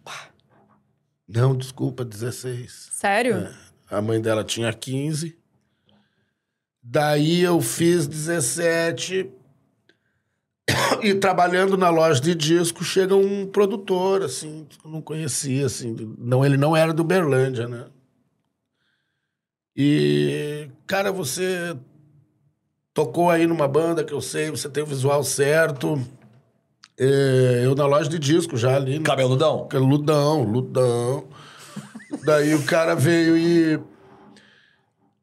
[1.29, 2.89] Não, desculpa, 16.
[2.93, 3.49] Sério?
[3.91, 5.37] A mãe dela tinha 15.
[6.83, 9.31] Daí eu fiz 17.
[11.03, 15.95] E trabalhando na loja de disco, chega um produtor, assim, que eu não conhecia, assim.
[16.19, 17.87] Não, ele não era do Berlândia, né?
[19.77, 21.77] E, cara, você
[22.95, 26.01] tocou aí numa banda que eu sei, você tem o visual certo.
[26.99, 28.99] É, eu na loja de disco já ali.
[28.99, 29.05] né?
[29.05, 29.67] Cabeludão.
[29.69, 31.25] Que é Ludão, Ludão.
[32.25, 33.79] Daí o cara veio e.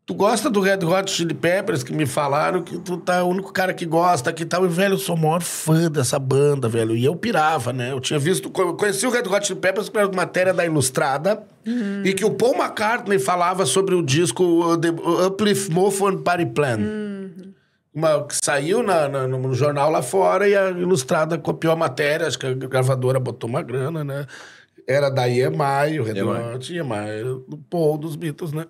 [0.06, 3.54] Tu gosta do Red Hot Chili Peppers que me falaram que tu tá o único
[3.54, 4.66] cara que gosta aqui e tal.
[4.66, 6.94] E, velho, eu sou o maior fã dessa banda, velho.
[6.94, 7.94] E eu pirava, né?
[7.94, 8.52] Eu tinha visto.
[8.58, 11.42] Eu conheci o Red Hot Chili Peppers pela matéria da Ilustrada.
[12.04, 14.90] E que o Paul McCartney falava sobre o disco uh, The
[15.26, 16.80] Uplift Mofo Party Plan.
[17.94, 22.26] Uma, que saiu na, na- no jornal lá fora e a Ilustrada copiou a matéria.
[22.28, 24.26] Acho que a gravadora botou uma grana, né?
[24.88, 26.14] Era da EMI, o Red
[26.78, 27.44] EMI.
[27.48, 28.66] Do Paul, dos Beatles, né?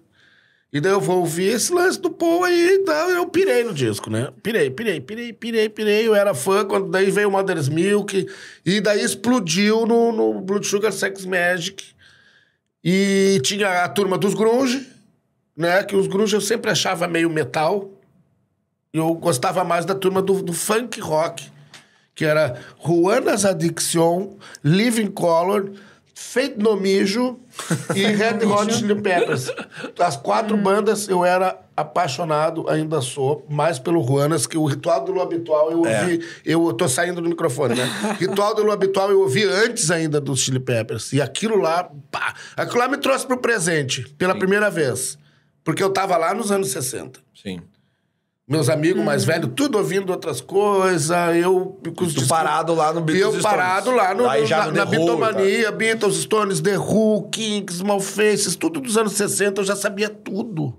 [0.71, 3.09] E daí eu vou ouvir esse lance do Paul aí e tal.
[3.11, 4.29] Eu pirei no disco, né?
[4.41, 6.07] Pirei, pirei, pirei, pirei, pirei.
[6.07, 8.27] Eu era fã quando daí veio o Mother's Milk.
[8.65, 11.93] E daí explodiu no, no Blood Sugar Sex Magic.
[12.83, 14.85] E tinha a turma dos grunge,
[15.55, 15.83] né?
[15.83, 17.89] Que os grunge eu sempre achava meio metal.
[18.93, 21.51] Eu gostava mais da turma do, do funk rock.
[22.15, 24.33] Que era Juanas Addiction,
[24.63, 25.71] Living Color,
[26.13, 27.39] Fate No Mijo
[27.95, 29.51] e Red Hot Chili Peppers.
[29.97, 35.11] As quatro bandas eu era apaixonado, ainda sou, mais pelo Juanas, que o Ritual do
[35.11, 36.01] Lu Habitual eu É.
[36.01, 36.23] ouvi...
[36.45, 37.89] Eu tô saindo do microfone, né?
[38.19, 41.11] Ritual do Lu Habitual eu ouvi antes ainda do Chili Peppers.
[41.13, 45.17] E aquilo lá, pá, aquilo lá me trouxe pro presente, pela primeira vez.
[45.63, 47.19] Porque eu tava lá nos anos 60.
[47.41, 47.59] Sim.
[48.45, 51.79] Meus amigos mais velhos, tudo ouvindo outras coisas, eu...
[51.95, 53.43] com os Tu parado lá no Beatles eu Stones.
[53.43, 58.57] parado lá no, Aí já na, na Who, Beatlemania, Beatles, Stones, The Who, Kinks, Malfaces,
[58.57, 60.77] tudo dos anos 60, eu já sabia tudo.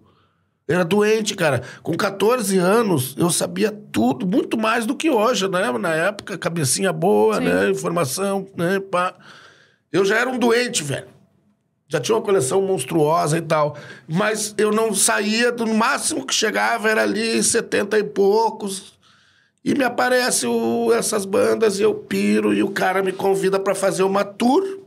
[0.69, 1.63] Era doente, cara.
[1.83, 5.71] Com 14 anos, eu sabia tudo, muito mais do que hoje, né?
[5.73, 7.45] Na época, cabecinha boa, Sim.
[7.45, 7.71] né?
[7.71, 8.79] Informação, né?
[8.79, 9.15] Pá.
[9.91, 11.14] Eu já era um doente, velho.
[11.95, 13.77] Já tinha uma coleção monstruosa e tal.
[14.09, 18.95] Mas eu não saía, do máximo que chegava era ali 70 e poucos.
[19.65, 23.77] E me aparece o- essas bandas e eu piro e o cara me convida para
[23.77, 24.81] fazer uma tour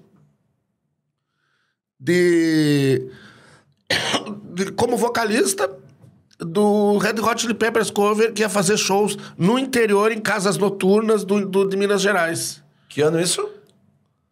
[1.97, 3.09] de,
[4.53, 5.71] de- como vocalista
[6.39, 11.23] do Red Hot Chili Peppers cover que ia fazer shows no interior em casas noturnas
[11.23, 12.61] do, do- de Minas Gerais.
[12.89, 13.49] Que ano isso?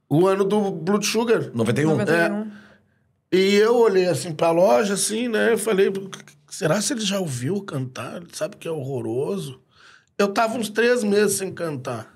[0.10, 1.50] O ano do Blood Sugar.
[1.54, 1.90] 91.
[1.98, 2.65] 91.
[3.36, 5.52] E eu olhei assim pra loja, assim, né?
[5.52, 5.92] Eu falei,
[6.50, 8.18] será se ele já ouviu cantar?
[8.18, 9.62] Ele sabe que é horroroso?
[10.18, 12.14] Eu tava uns três meses sem cantar.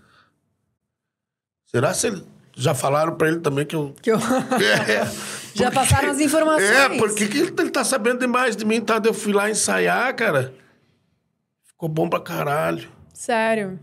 [1.66, 2.24] Será se ele...
[2.56, 3.94] Já falaram pra ele também que eu...
[4.02, 4.18] Que eu...
[4.88, 5.06] É,
[5.54, 6.70] Já porque- passaram as informações.
[6.70, 9.02] É, porque que ele tá sabendo demais de mim, tá?
[9.04, 10.54] Eu fui lá ensaiar, cara.
[11.66, 12.90] Ficou bom pra caralho.
[13.14, 13.78] Sério.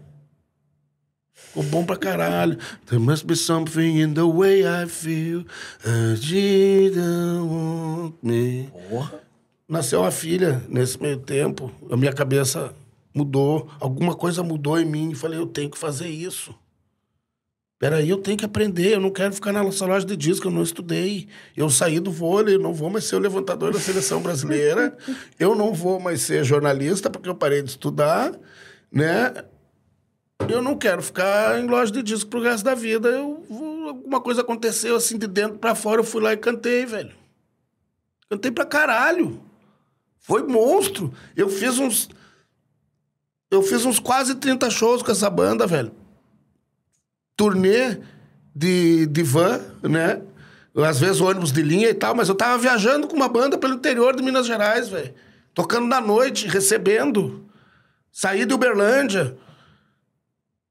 [1.57, 2.59] Ficou bom pra caralho.
[2.85, 5.47] There must be something in the way I feel.
[5.87, 8.69] I didn't want me.
[8.91, 9.23] Porra.
[9.67, 11.73] Nasceu uma filha nesse meio tempo.
[11.91, 12.75] A minha cabeça
[13.15, 13.71] mudou.
[13.81, 15.15] Alguma coisa mudou em mim.
[15.15, 16.55] Falei, eu tenho que fazer isso.
[17.79, 18.93] Peraí, eu tenho que aprender.
[18.93, 20.49] Eu não quero ficar na nossa loja de disco.
[20.49, 21.27] Eu não estudei.
[21.57, 22.59] Eu saí do vôlei.
[22.59, 24.95] Não vou mais ser o levantador da seleção brasileira.
[25.41, 28.39] eu não vou mais ser jornalista porque eu parei de estudar,
[28.93, 29.33] né?
[30.49, 33.09] Eu não quero ficar em loja de disco pro resto da vida.
[33.09, 33.45] Eu
[33.89, 36.01] alguma coisa aconteceu assim de dentro pra fora.
[36.01, 37.15] Eu fui lá e cantei, velho.
[38.29, 39.41] Cantei pra caralho.
[40.19, 41.13] Foi monstro.
[41.37, 42.09] Eu fiz uns.
[43.51, 45.93] Eu fiz uns quase 30 shows com essa banda, velho.
[47.37, 48.01] Turnê
[48.55, 50.23] de, de van, né?
[50.77, 53.75] Às vezes ônibus de linha e tal, mas eu tava viajando com uma banda pelo
[53.75, 55.15] interior de Minas Gerais, velho.
[55.55, 57.47] Tocando na noite, recebendo.
[58.13, 59.37] Saí de Uberlândia.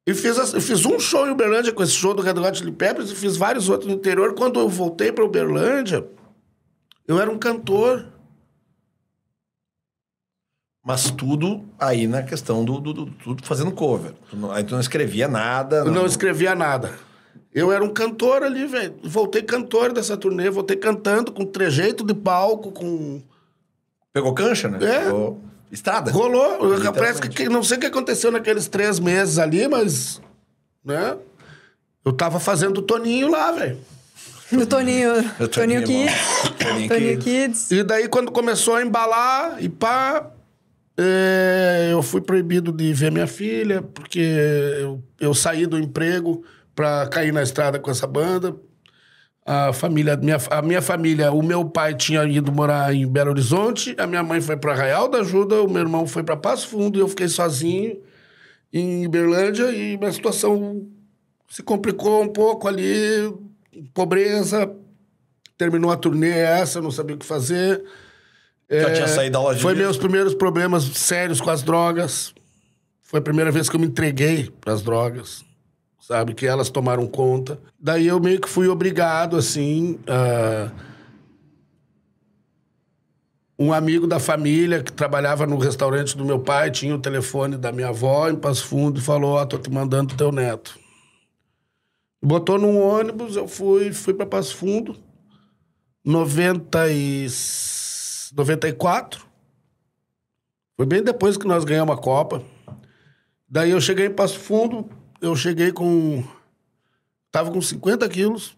[0.07, 2.71] E fiz, eu fiz um show em Uberlândia com esse show do Red Hot Chili
[2.71, 4.35] Peppers e fiz vários outros no interior.
[4.35, 6.07] Quando eu voltei pra Uberlândia,
[7.07, 8.07] eu era um cantor.
[10.83, 14.13] Mas tudo aí na questão do, do, do- tudo fazendo cover.
[14.29, 15.77] Tu não- aí tu não escrevia nada.
[15.77, 16.91] Eu não escrevia nada.
[17.51, 18.95] Eu era um cantor ali, velho.
[19.03, 23.23] Voltei cantor dessa turnê, voltei cantando com trejeito de palco, com.
[24.13, 24.77] Pegou cancha, né?
[24.85, 25.05] É.
[25.05, 25.41] Pegou
[25.71, 26.11] estrada.
[26.11, 26.53] Rolou.
[26.73, 26.91] Literalmente.
[26.93, 30.21] Parece que, que- não sei o que aconteceu naqueles três meses ali, mas.
[30.83, 31.15] Né?
[32.03, 33.77] Eu tava fazendo o Toninho lá, velho.
[34.51, 35.09] No Toninho.
[35.39, 36.57] Eu Toninho Toninho, Kids.
[36.59, 37.23] Toninho Toninho Kids.
[37.67, 37.71] Kids.
[37.71, 40.29] E daí, quando começou a embalar e pá,
[40.95, 44.19] é, eu fui proibido de ver minha filha, porque
[44.79, 46.43] eu, eu saí do emprego
[46.75, 48.55] pra cair na estrada com essa banda.
[49.47, 53.93] A família, minha, a minha família, o meu pai tinha ido morar em Belo Horizonte,
[53.99, 56.97] a minha mãe foi para Arraial da Ajuda, o meu irmão foi para Passo Fundo
[56.97, 58.01] e eu fiquei sozinho
[58.73, 60.87] em Uberlândia e minha situação
[61.47, 63.31] se complicou um pouco ali,
[63.93, 64.69] pobreza,
[65.55, 67.83] terminou a turnê essa, não sabia o que fazer.
[68.67, 69.85] Já É, tinha saído da loja de Foi disco.
[69.85, 72.33] meus primeiros problemas sérios com as drogas.
[73.03, 75.45] Foi a primeira vez que eu me entreguei para as drogas,
[76.07, 76.33] sabe?
[76.33, 77.59] Que elas tomaram conta.
[77.79, 79.99] Daí eu meio que fui obrigado, assim.
[83.57, 87.71] Um amigo da família que trabalhava no restaurante do meu pai tinha o telefone da
[87.71, 90.77] minha avó em Passo Fundo e falou: Ó, tô te mandando teu neto.
[92.21, 94.95] Botou num ônibus, eu fui, fui para Passo Fundo.
[96.03, 97.27] 90 e...
[98.35, 99.25] 94.
[100.75, 102.43] Foi bem depois que nós ganhamos a Copa.
[103.47, 104.89] Daí eu cheguei em Passo Fundo,
[105.27, 106.23] eu cheguei com.
[107.31, 108.55] Tava com 50 quilos.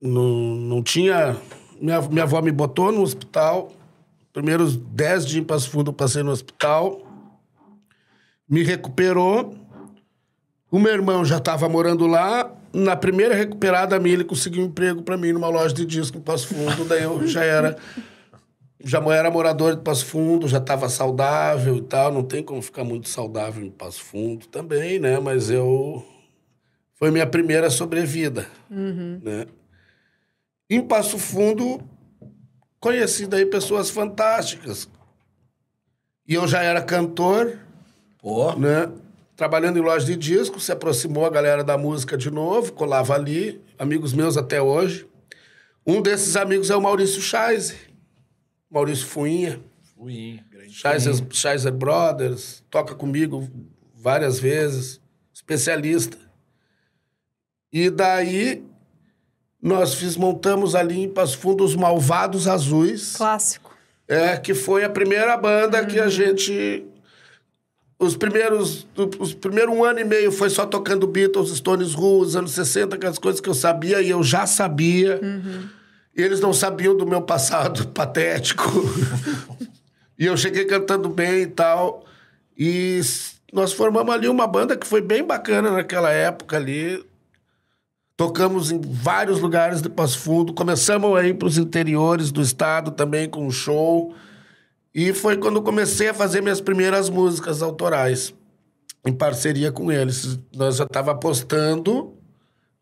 [0.00, 1.36] Não, não tinha.
[1.80, 3.72] Minha, minha avó me botou no hospital.
[4.32, 7.00] Primeiros 10 dias em Passo Fundo eu passei no hospital.
[8.48, 9.56] Me recuperou.
[10.70, 12.54] O meu irmão já estava morando lá.
[12.72, 16.20] Na primeira recuperada minha, ele conseguiu um emprego para mim numa loja de disco em
[16.20, 16.84] Passo Fundo.
[16.84, 17.76] Daí eu já era.
[18.80, 22.12] Já era morador de Passo Fundo, já estava saudável e tal.
[22.12, 25.18] Não tem como ficar muito saudável em Passo Fundo também, né?
[25.18, 26.04] Mas eu.
[26.94, 28.46] Foi minha primeira sobrevida.
[29.22, 29.46] Né?
[30.70, 31.80] Em Passo Fundo,
[32.80, 34.88] conheci daí pessoas fantásticas.
[36.26, 37.58] E eu já era cantor,
[38.20, 38.52] Pô.
[38.54, 38.90] né?
[39.34, 43.62] Trabalhando em loja de disco, se aproximou a galera da música de novo, colava ali,
[43.78, 45.06] amigos meus até hoje.
[45.86, 47.87] Um desses amigos é o Maurício Scheiser,
[48.70, 49.60] Maurício Fuinha,
[49.96, 50.72] Ui, grande.
[51.32, 53.48] Scheiser, Brothers, toca comigo
[53.94, 55.00] várias vezes,
[55.34, 56.16] especialista.
[57.72, 58.64] E daí
[59.60, 63.16] nós fiz, montamos ali em Passo Fundo os Malvados Azuis.
[63.16, 63.76] Clássico.
[64.06, 66.86] É, que foi a primeira banda que a gente.
[67.98, 68.86] Os primeiros.
[69.18, 72.94] Os primeiros um ano e meio foi só tocando Beatles, Stones Who, os anos 60,
[72.94, 75.20] aquelas coisas que eu sabia e eu já sabia.
[76.18, 78.64] E eles não sabiam do meu passado patético.
[80.18, 82.04] e eu cheguei cantando bem e tal.
[82.58, 83.00] E
[83.52, 87.06] nós formamos ali uma banda que foi bem bacana naquela época ali.
[88.16, 90.52] Tocamos em vários lugares de Passo Fundo.
[90.52, 94.12] Começamos a ir para os interiores do estado também com um show.
[94.92, 98.34] E foi quando comecei a fazer minhas primeiras músicas autorais,
[99.06, 100.36] em parceria com eles.
[100.52, 102.17] Nós já estávamos apostando,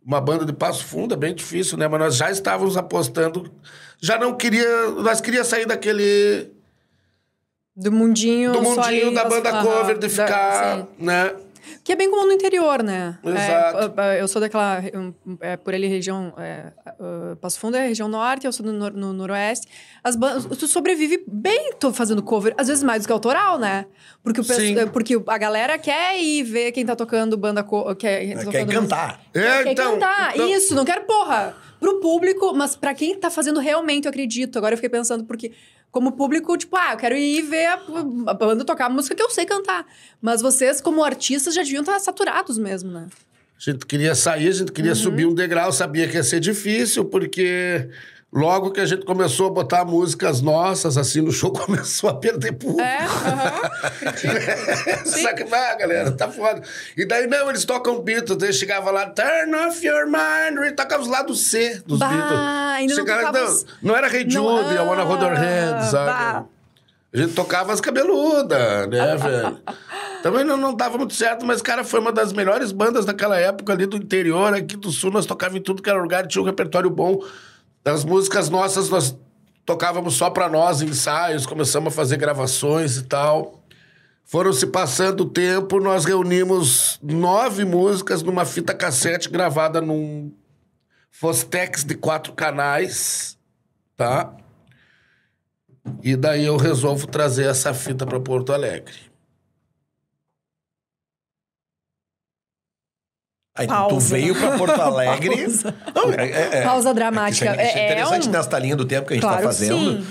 [0.06, 1.88] uma banda de Passo Fundo, é bem difícil, né?
[1.88, 3.50] Mas nós já estávamos apostando.
[4.00, 4.90] Já não queria.
[4.90, 6.48] Nós queríamos sair daquele.
[7.74, 8.52] Do mundinho.
[8.52, 10.86] do mundinho da banda cover, de da- ficar, sim.
[10.98, 11.34] né?
[11.84, 13.18] Que é bem comum no interior, né?
[13.24, 14.00] Exato.
[14.00, 14.82] É, eu sou daquela.
[15.40, 16.32] é, por ali, região.
[16.38, 19.66] É, uh, Passo Fundo é região norte, eu sou nor- no noroeste.
[20.02, 20.44] As bandas.
[20.58, 23.86] Tu sobrevive bem tô fazendo cover, às vezes mais do que autoral, né?
[24.22, 24.74] Porque, o pe- Sim.
[24.92, 27.62] porque a galera quer ir ver quem tá tocando banda.
[27.62, 29.20] Co quer, tá Quer cantar.
[29.34, 31.56] É, Quer então, cantar, então- isso, não quero porra.
[31.78, 34.56] Pro público, mas pra quem tá fazendo realmente, eu acredito.
[34.56, 35.52] Agora eu fiquei pensando, porque
[35.96, 37.80] como público, tipo, ah, eu quero ir ver a,
[38.26, 39.86] a banda tocar a música que eu sei cantar.
[40.20, 43.06] Mas vocês, como artistas, já deviam estar saturados mesmo, né?
[43.58, 44.94] A gente queria sair, a gente queria Uhum.
[44.96, 47.88] subir um degrau, sabia que ia ser difícil, porque
[48.32, 52.52] logo que a gente começou a botar músicas nossas, assim, no show começou a perder
[52.52, 52.80] público.
[52.82, 52.98] É.
[55.04, 56.62] Saca, ah, galera, tá foda.
[56.96, 61.02] E daí, não, eles tocam Beatles, daí chegava lá, turn off your mind, e tocava
[61.02, 62.40] os lados C dos Bah, Beatles.
[62.76, 65.82] ainda não tocava não, não era Hey Jude, Não- I Wanna Hold Your Hand, Ah,
[65.82, 66.06] sabe?
[66.06, 66.44] bah.
[67.14, 69.58] A gente tocava as cabeludas, né, velho?
[70.22, 73.72] Também não, não dava muito certo, mas, cara, foi uma das melhores bandas daquela época
[73.72, 76.44] ali do interior, aqui do sul, nós tocávamos em tudo que era lugar, tinha um
[76.44, 77.22] repertório bom.
[77.86, 79.16] Das músicas nossas, nós
[79.64, 83.62] tocávamos só pra nós, ensaios, começamos a fazer gravações e tal.
[84.24, 90.34] Foram se passando o tempo, nós reunimos nove músicas numa fita cassete gravada num
[91.12, 93.38] Fostex de quatro canais,
[93.96, 94.34] tá?
[96.02, 98.96] E daí eu resolvo trazer essa fita para Porto Alegre.
[103.56, 104.14] Aí tu- tu Pausa.
[104.14, 105.36] veio pra Porto Alegre.
[105.36, 105.74] Pausa.
[105.94, 107.46] Não, é, é- é- Pausa é que dramática.
[107.48, 109.38] É, isso é É- é interessante um- nessa linha do tempo que a gente Claro
[109.42, 109.78] tá fazendo.
[110.02, 110.06] sim.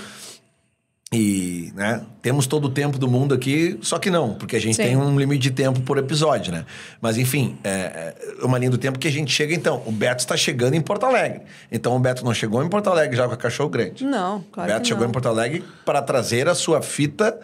[1.12, 4.74] E, né, temos todo o tempo do mundo aqui, só que não, porque a gente
[4.74, 4.82] Sim.
[4.82, 6.66] tem um limite de tempo por episódio, né?
[7.00, 9.80] Mas, enfim, é, é uma linha do tempo que a gente chega, então.
[9.86, 11.42] O Beto está chegando em Porto Alegre.
[11.70, 14.04] Então, o Beto não chegou em Porto Alegre já com a Cachorro Grande.
[14.04, 17.38] Não, o claro Beto que chegou em Porto Alegre para trazer a sua fita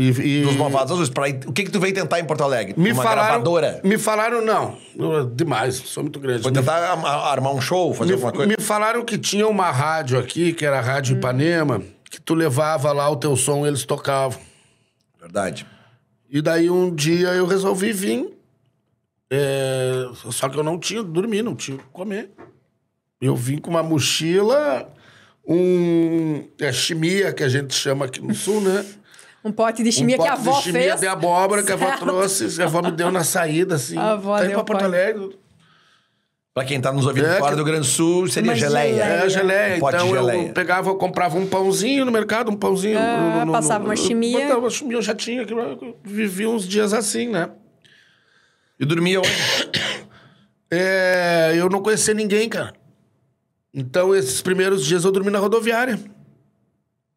[0.00, 1.08] E, e- dos Malvados Azuis.
[1.10, 2.74] Pra, o que que tu veio tentar em Porto Alegre?
[2.76, 3.80] me uma falaram, gravadora?
[3.82, 4.78] Me falaram, não.
[5.34, 6.42] Demais, sou muito grande.
[6.42, 8.54] Foi Me- tentar armar um show, fazer alguma Me, coisa?
[8.58, 11.18] me falaram que tinha uma rádio aqui, que era a Rádio Hum.
[11.18, 14.38] Ipanema, que tu levava lá o teu som e eles tocavam.
[15.20, 15.66] Verdade.
[16.30, 18.28] E daí um dia eu resolvi vir.
[19.30, 22.30] é, só que eu não tinha dormir, não tinha o que comer.
[23.20, 24.88] Eu vim com uma mochila,
[25.46, 26.44] um.
[26.60, 28.84] É chimia, que a gente chama aqui no sul, né?
[29.48, 31.00] Um pote de chimia um que a pote avó de chimia fez.
[31.00, 32.54] de abóbora que a avó trouxe.
[32.54, 33.96] que A avó me deu na saída, assim.
[33.96, 34.84] A avó tá indo pra Porto pote.
[34.84, 35.38] Alegre.
[36.54, 39.02] Pra quem tá nos ouvindo É, fora que- do Rio Grande do Sul, seria geleia.
[39.02, 39.76] É, geleia.
[39.76, 40.48] Um pote então geleia.
[40.48, 42.98] eu pegava, eu comprava um pãozinho no mercado, um pãozinho.
[42.98, 44.40] Ah, no- no- passava no- uma chimia.
[44.40, 45.44] Botava uma chimia, eu já tinha.
[45.46, 47.48] que eu Vivi uns dias assim, né?
[48.78, 49.28] E dormia onde?
[50.70, 52.74] É, eu não conhecia ninguém, cara.
[53.72, 55.98] Então, esses primeiros dias eu dormi na rodoviária.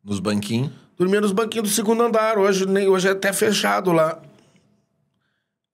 [0.04, 0.72] Nos banquinhos.
[1.02, 2.38] Dormia nos banquinhos do segundo andar.
[2.38, 4.20] Hoje, nem, hoje é até fechado lá.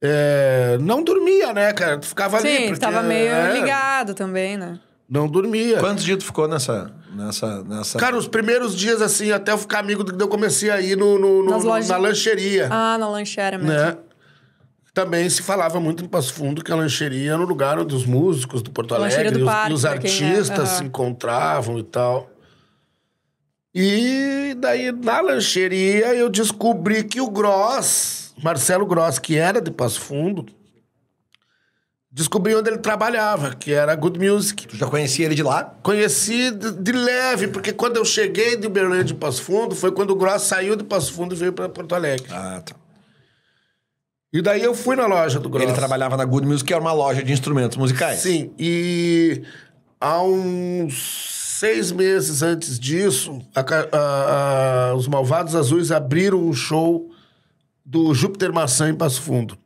[0.02, 1.98] É, não dormia, né, cara?
[1.98, 2.48] Tu ficava ali.
[2.50, 4.80] Sim, porque, tava meio é, ligado também, né?
[5.10, 5.80] Não dormia.
[5.80, 6.94] Quantos dias tu ficou nessa.
[7.14, 8.00] nessa, nessa...
[8.00, 11.44] Cara, os primeiros dias, assim, até eu ficar amigo, eu comecei a ir no, no-
[11.44, 12.70] no- lojas- na lancheria.
[12.72, 13.74] Ah, na lanchera mesmo.
[13.74, 13.98] né?
[14.94, 18.06] Também se falava muito em Passo Fundo que a lancheria era o lugar onde os
[18.06, 20.66] músicos do Porto Alegre do e os, parque, e os é, artistas aham.
[20.66, 22.30] se encontravam e tal.
[23.80, 30.02] E daí, na lancheria, eu descobri que o Gross, Marcelo Gross, que era de Passo
[30.02, 30.48] Fundo,
[32.10, 34.68] descobri onde ele trabalhava, que era Good Music.
[34.68, 35.76] Tu já conhecia ele de lá?
[35.84, 40.10] Conheci de, de leve, porque quando eu cheguei de Uberlândia de Passo Fundo, foi quando
[40.10, 42.26] o Gross saiu de Passo Fundo e veio para Porto Alegre.
[42.32, 42.76] Ah, tá.
[44.34, 45.64] E daí eu fui na loja do Gross.
[45.64, 48.22] Ele trabalhava na Good Music, que era uma loja de instrumentos musicais.
[48.22, 49.44] Sim, e
[50.02, 57.10] há uns seis meses antes disso, a a- a- os Malvados Azuis abriram um show
[57.84, 59.58] do Júpiter Maçã em Passo Fundo.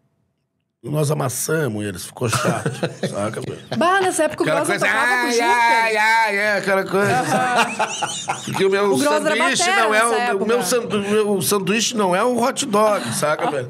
[0.83, 2.71] Nós amassamos eles, ficou chato,
[3.07, 3.39] saca?
[3.39, 3.59] velho?
[3.77, 5.51] Bah, nessa época o Aquela Gross não coisa, tocava com o ai, Júpiter.
[5.51, 7.23] ai, ai, é, aquela coisa.
[7.23, 8.43] sabe?
[8.45, 10.45] Porque o meu O era sanduíche batera não é nessa o, o época.
[10.45, 13.67] meu sandu, meu sanduíche não é um hot dog, saca, velho?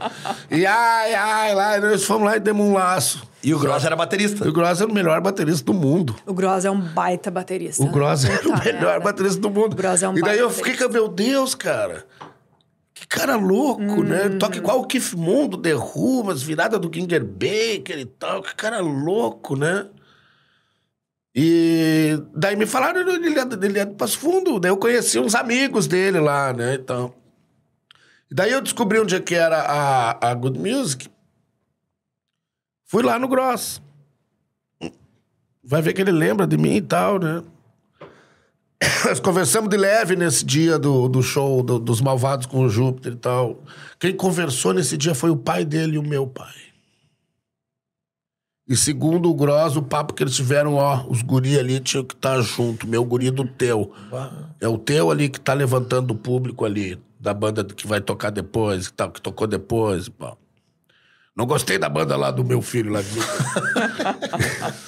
[0.49, 3.22] E ai, ai, lá, e nós fomos lá e demos um laço.
[3.43, 4.45] E o Gross era baterista.
[4.45, 6.16] E o Gross era o melhor baterista do mundo.
[6.26, 7.84] O Gross é um baita baterista.
[7.84, 8.99] O Gross era o Puta melhor merda.
[9.01, 9.74] baterista do mundo.
[9.74, 12.05] O Gross é um e daí baita eu fiquei com, meu Deus, cara.
[13.01, 14.27] Que cara louco, né?
[14.27, 14.37] Uhum.
[14.37, 18.43] Toca igual o Keith Moon do The Who, umas viradas do Ginger Baker e tal.
[18.43, 19.89] Que cara louco, né?
[21.33, 24.59] E daí me falaram, ele é, ele é do Passo Fundo.
[24.59, 26.75] Daí eu conheci uns amigos dele lá, né?
[26.75, 27.11] Então.
[28.29, 31.09] E daí eu descobri onde é que era a, a Good Music.
[32.85, 33.81] Fui lá no Gross.
[35.63, 37.41] Vai ver que ele lembra de mim e tal, né?
[39.05, 43.13] Nós conversamos de leve nesse dia do, do show do- dos Malvados com o Júpiter
[43.13, 43.63] e tal.
[43.99, 46.53] Quem conversou nesse dia foi o pai dele e o meu pai.
[48.67, 52.13] E segundo o Gross, o papo que eles tiveram, ó, os guri ali tinham que
[52.15, 53.91] estar junto, meu guri do teu.
[54.59, 58.29] É o teu ali que tá levantando o público ali, da banda que vai tocar
[58.29, 60.07] depois, que, tá, que tocou depois.
[60.09, 60.38] Pô.
[61.36, 63.01] Não gostei da banda lá do meu filho lá.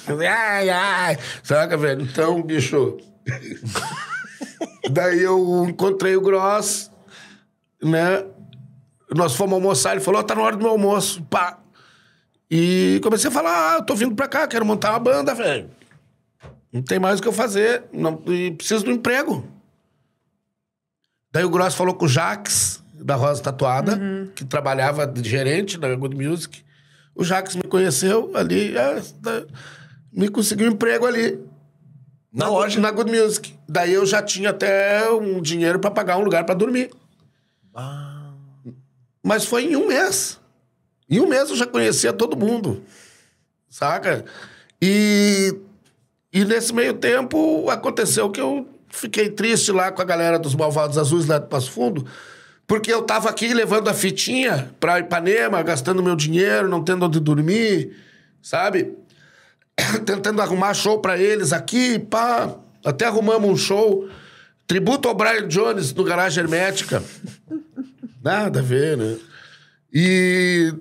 [0.28, 1.18] ai, ai.
[1.42, 2.02] Saca, velho?
[2.02, 2.96] Então, bicho.
[4.90, 6.90] Daí eu encontrei o Gross,
[7.82, 8.24] né?
[9.14, 11.22] Nós fomos almoçar, ele falou: tá na hora do meu almoço.
[11.24, 11.58] Pá.
[12.50, 15.70] E comecei a falar: ah, eu tô vindo pra cá, quero montar uma banda, velho.
[16.72, 17.84] Não tem mais o que eu fazer.
[17.92, 19.48] Não, e preciso do emprego.
[21.32, 24.00] Daí o Gross falou com o Jax, da Rosa Tatuada,
[24.34, 26.62] que trabalhava de gerente da Good Music.
[27.14, 29.02] O Jax me conheceu ali, é,
[30.12, 31.40] me conseguiu um emprego ali.
[32.34, 32.80] Na loja.
[32.80, 33.54] Na Good Music.
[33.68, 36.90] Daí eu já tinha até um dinheiro pra pagar um lugar pra dormir.
[39.22, 40.40] Mas foi em um mês.
[41.08, 42.82] Em um mês eu já conhecia todo mundo.
[43.68, 44.24] Saca?
[44.82, 45.54] E,
[46.32, 50.98] e nesse meio tempo aconteceu que eu fiquei triste lá com a galera dos Malvados
[50.98, 52.06] Azuis lá de Passo Fundo.
[52.66, 57.20] Porque eu tava aqui levando a fitinha pra Ipanema, gastando meu dinheiro, não tendo onde
[57.20, 57.94] dormir,
[58.42, 58.96] sabe?
[60.04, 62.54] tentando arrumar show pra eles aqui, pá.
[62.84, 64.08] Até arrumamos um show.
[64.66, 67.02] Tributo ao Brian Jones no Garagem Hermética.
[68.22, 69.16] Nada a ver, né?
[69.92, 70.72] E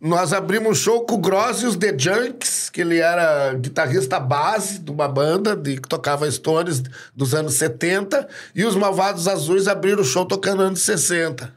[0.00, 4.18] nós abrimos um show com o Gross e os The Junks, que ele era guitarrista
[4.18, 6.82] base de uma banda de, que tocava Stones
[7.14, 11.52] dos anos 70, e os Malvados Azuis abriram o show tocando anos 60.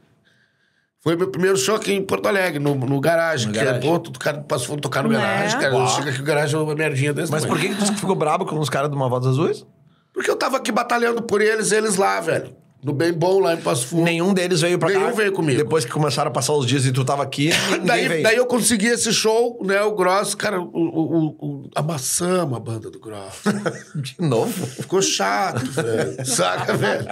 [1.06, 3.46] Foi meu primeiro show aqui em Porto Alegre, no, no garagem.
[3.46, 3.94] No que garagem.
[3.94, 5.18] É, todo cara passou a tocar no Né?
[5.20, 5.72] garagem, cara.
[5.76, 5.86] Uau.
[5.88, 8.44] Chega aqui o garagem é uma merdinha desse Mas por que, que tu ficou brabo
[8.44, 9.64] com os caras do Malvados Azuis?
[10.12, 12.56] Porque eu tava aqui batalhando por eles, eles lá, velho.
[12.82, 14.02] No bem bom, lá em Passo Fundo.
[14.02, 14.98] Nenhum deles veio pra cá.
[14.98, 15.56] Nenhum veio comigo.
[15.56, 17.50] Depois que começaram a passar os dias e tu tava aqui,
[17.86, 18.22] Daí, veio.
[18.24, 19.80] daí eu consegui esse show, né?
[19.82, 21.26] O Gross, cara, o, o, o,
[21.64, 23.42] o- amassamos a banda do Gross.
[23.94, 24.66] De novo?
[24.66, 26.26] Ficou chato, velho.
[26.26, 27.06] Saca, velho?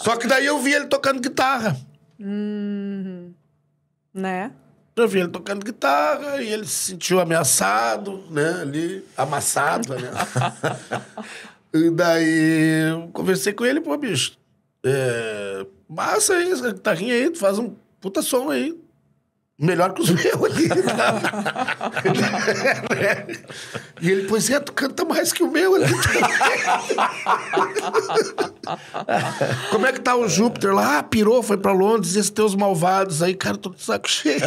[0.00, 1.74] Só que daí eu vi ele tocando guitarra.
[4.12, 4.52] Né?
[4.96, 8.62] Eu vi ele tocando guitarra e ele se sentiu ameaçado, né?
[8.62, 10.10] Ali, amassado, né?
[11.74, 14.38] e daí eu conversei com ele, pô, bicho.
[14.82, 18.80] É, massa aí, essa guitarrinha aí, tu faz um puta som aí.
[19.58, 20.68] Melhor que os meus ali.
[24.02, 25.86] e ele, pois é, tu canta mais que o meu ali.
[29.70, 30.98] Como é que tá o Júpiter lá?
[30.98, 34.42] Ah, pirou, foi pra Londres, esses teus malvados aí, cara, tô de saco cheio.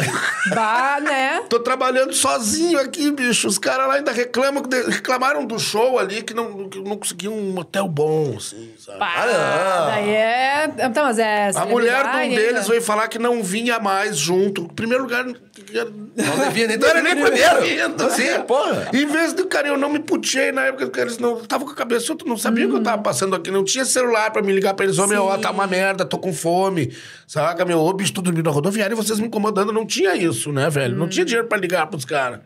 [0.54, 1.42] Bah, né?
[1.48, 3.48] Tô trabalhando sozinho aqui, bicho.
[3.48, 7.58] Os caras lá ainda reclamam, reclamaram do show ali que não, que não conseguiam um
[7.58, 9.00] hotel bom, assim, sabe?
[9.00, 10.68] Bah, daí é...
[10.94, 11.50] Tá, mas é...
[11.56, 12.60] A mulher de um deles ainda.
[12.62, 14.70] veio falar que não vinha mais junto.
[14.80, 17.62] Em primeiro lugar, não devia nem não era nem primeiro.
[17.62, 18.88] Vindo, Sim, porra.
[18.92, 21.40] Em vez do cara, eu não me puteei na época que eles não.
[21.44, 23.50] Tava com a cabeça, eu não sabia o que eu tava passando aqui.
[23.50, 24.98] Não tinha celular pra me ligar pra eles.
[24.98, 26.94] Ô, meu, ó, tá uma merda, tô com fome.
[27.26, 27.78] Saca, meu?
[27.78, 29.72] Ô, bicho, tô dormindo na rodoviária e vocês me incomodando.
[29.72, 30.96] Não tinha isso, né, velho?
[30.96, 32.40] Não tinha dinheiro pra ligar pros caras.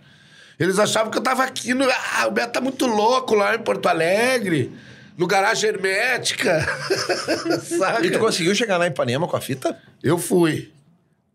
[0.58, 1.84] Eles achavam que eu tava aqui no.
[1.84, 4.72] Ah, o Beto tá muito louco lá em Porto Alegre.
[5.16, 6.60] No garagem hermética.
[7.62, 8.04] Saca?
[8.04, 9.78] E tu conseguiu chegar lá em Ipanema com a fita?
[10.02, 10.73] Eu fui.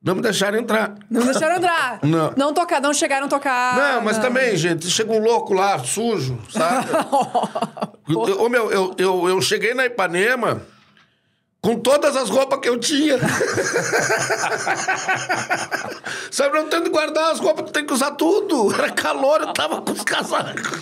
[0.01, 0.95] Não me deixaram entrar.
[1.09, 1.99] Não deixaram entrar.
[2.03, 2.33] Não.
[2.37, 3.75] Não, tocar, não chegaram a tocar.
[3.75, 6.87] Não, mas também, gente, chega um louco lá, sujo, sabe?
[8.15, 10.61] Ô, meu, eu, eu, eu cheguei na Ipanema
[11.61, 13.17] com todas as roupas que eu tinha.
[16.31, 18.73] sabe, não tendo que guardar as roupas, tu tem que usar tudo.
[18.73, 20.79] Era calor, eu tava com os casacos.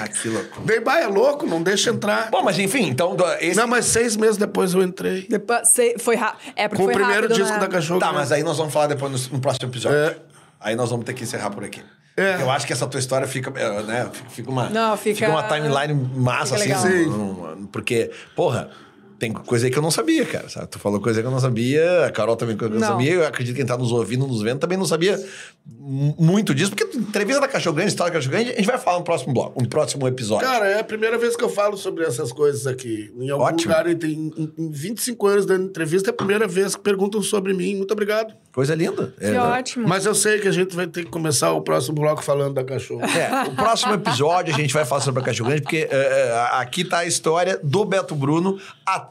[0.00, 0.60] Ah, que louco.
[0.62, 2.30] Dei baia louco, não deixa entrar.
[2.30, 3.56] Bom, mas enfim, então esse...
[3.58, 5.26] Não, mas seis meses depois eu entrei.
[5.28, 6.52] Depois, cê- foi rápido.
[6.56, 7.60] É, porque Com o foi primeiro rápido, disco né?
[7.60, 8.00] da Cachorro.
[8.00, 9.98] Tá, mas aí nós vamos falar depois no, no próximo episódio.
[9.98, 10.16] É.
[10.60, 11.82] Aí nós vamos ter que encerrar por aqui.
[12.16, 12.40] É.
[12.40, 15.92] Eu acho que essa tua história fica, é, né, fica uma, Não, fica- uma timeline
[16.14, 16.88] massa, fica assim.
[16.88, 17.12] legal.
[17.12, 18.70] um- um- porque, porra,
[19.18, 20.48] tem coisa aí que eu não sabia, cara.
[20.48, 20.66] sabe?
[20.68, 22.96] Tu falou coisa que eu não sabia, a Carol também coisa que eu não Não.
[22.96, 23.12] sabia.
[23.14, 25.18] Eu acredito que quem tá nos ouvindo, nos vendo, também não sabia
[25.66, 26.70] muito disso.
[26.70, 29.32] Porque entrevista da Cachorro Grande, história da Cachorro Grande, a gente vai falar no próximo
[29.32, 30.46] bloco, no próximo episódio.
[30.46, 33.12] Cara, é a primeira vez que eu falo sobre essas coisas aqui.
[33.18, 33.72] Em algum Ótimo.
[33.72, 37.52] lugar, em, em, em 25 anos dando entrevista, é a primeira vez que perguntam sobre
[37.54, 37.76] mim.
[37.76, 38.34] Muito obrigado.
[38.52, 39.12] Coisa linda.
[39.18, 39.88] Que É, ótimo.
[39.88, 42.62] Mas eu sei que a gente vai ter que começar o próximo bloco falando da
[42.64, 43.02] cachorro.
[43.04, 46.48] É, o próximo episódio a gente vai falar sobre a Cachorro Grande, porque é, é,
[46.52, 49.03] aqui tá a história do Beto Bruno até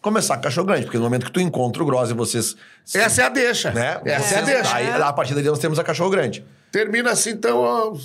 [0.00, 0.84] começar a Cachorro Grande.
[0.84, 2.56] Porque no momento que tu encontra o Gross e vocês...
[2.94, 3.70] Essa é a deixa.
[3.72, 4.00] Né?
[4.04, 4.74] Essa é a vocês- deixa.
[4.76, 6.44] Aí, a partir daí nós temos a Cachorro Grande.
[6.70, 7.96] Termina assim, então, ó,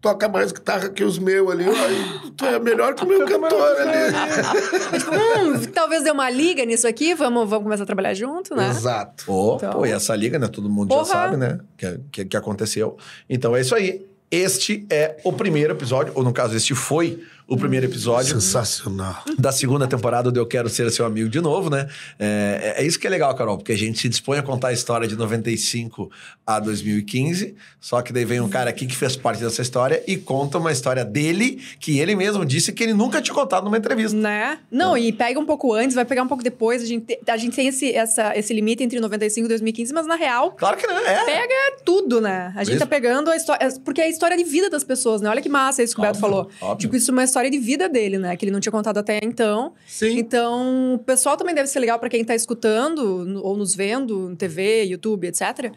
[0.00, 1.64] toca mais guitarra que os meus ali.
[1.68, 4.98] Aí, tu é melhor que o meu cantor ali.
[4.98, 8.68] Tipo, hum, talvez dê uma liga nisso aqui, vamos, vamos começar a trabalhar junto, né?
[8.70, 9.24] Exato.
[9.26, 10.48] Pô, Então- pô, e essa liga, né?
[10.48, 11.04] Todo mundo Porra.
[11.04, 11.58] já sabe, né?
[11.76, 12.96] Que, que, que aconteceu.
[13.28, 14.06] Então é isso aí.
[14.30, 17.20] Este é o primeiro episódio, ou no caso, este foi
[17.50, 19.24] o primeiro episódio Sensacional.
[19.38, 21.88] da segunda temporada do Eu Quero Ser Seu Amigo de novo, né?
[22.18, 24.72] É, é isso que é legal, Carol, porque a gente se dispõe a contar a
[24.72, 26.10] história de 95
[26.46, 30.16] a 2015, só que daí vem um cara aqui que fez parte dessa história e
[30.16, 34.16] conta uma história dele que ele mesmo disse que ele nunca tinha contado numa entrevista.
[34.16, 34.58] Né?
[34.70, 36.82] Não, e pega um pouco antes, vai pegar um pouco depois.
[36.82, 40.06] A gente, te- a gente tem esse, essa, esse limite entre 95 e 2015, mas
[40.06, 41.24] na real, Claro que não, é.
[41.24, 42.52] pega tudo, né?
[42.56, 42.78] A gente Isso.
[42.84, 43.68] tá pegando a história.
[43.84, 45.28] Porque é a história de vida das pessoas, né?
[45.30, 46.48] Olha que massa isso que o Beto falou.
[46.60, 46.76] óbvio.
[46.78, 48.36] Tipo, isso é uma história de vida dele, né?
[48.36, 49.72] Que ele não tinha contado até então.
[49.86, 50.18] Sim.
[50.18, 54.36] Então, o pessoal também deve ser legal pra quem tá escutando ou nos vendo, no
[54.36, 55.72] TV, YouTube, etc.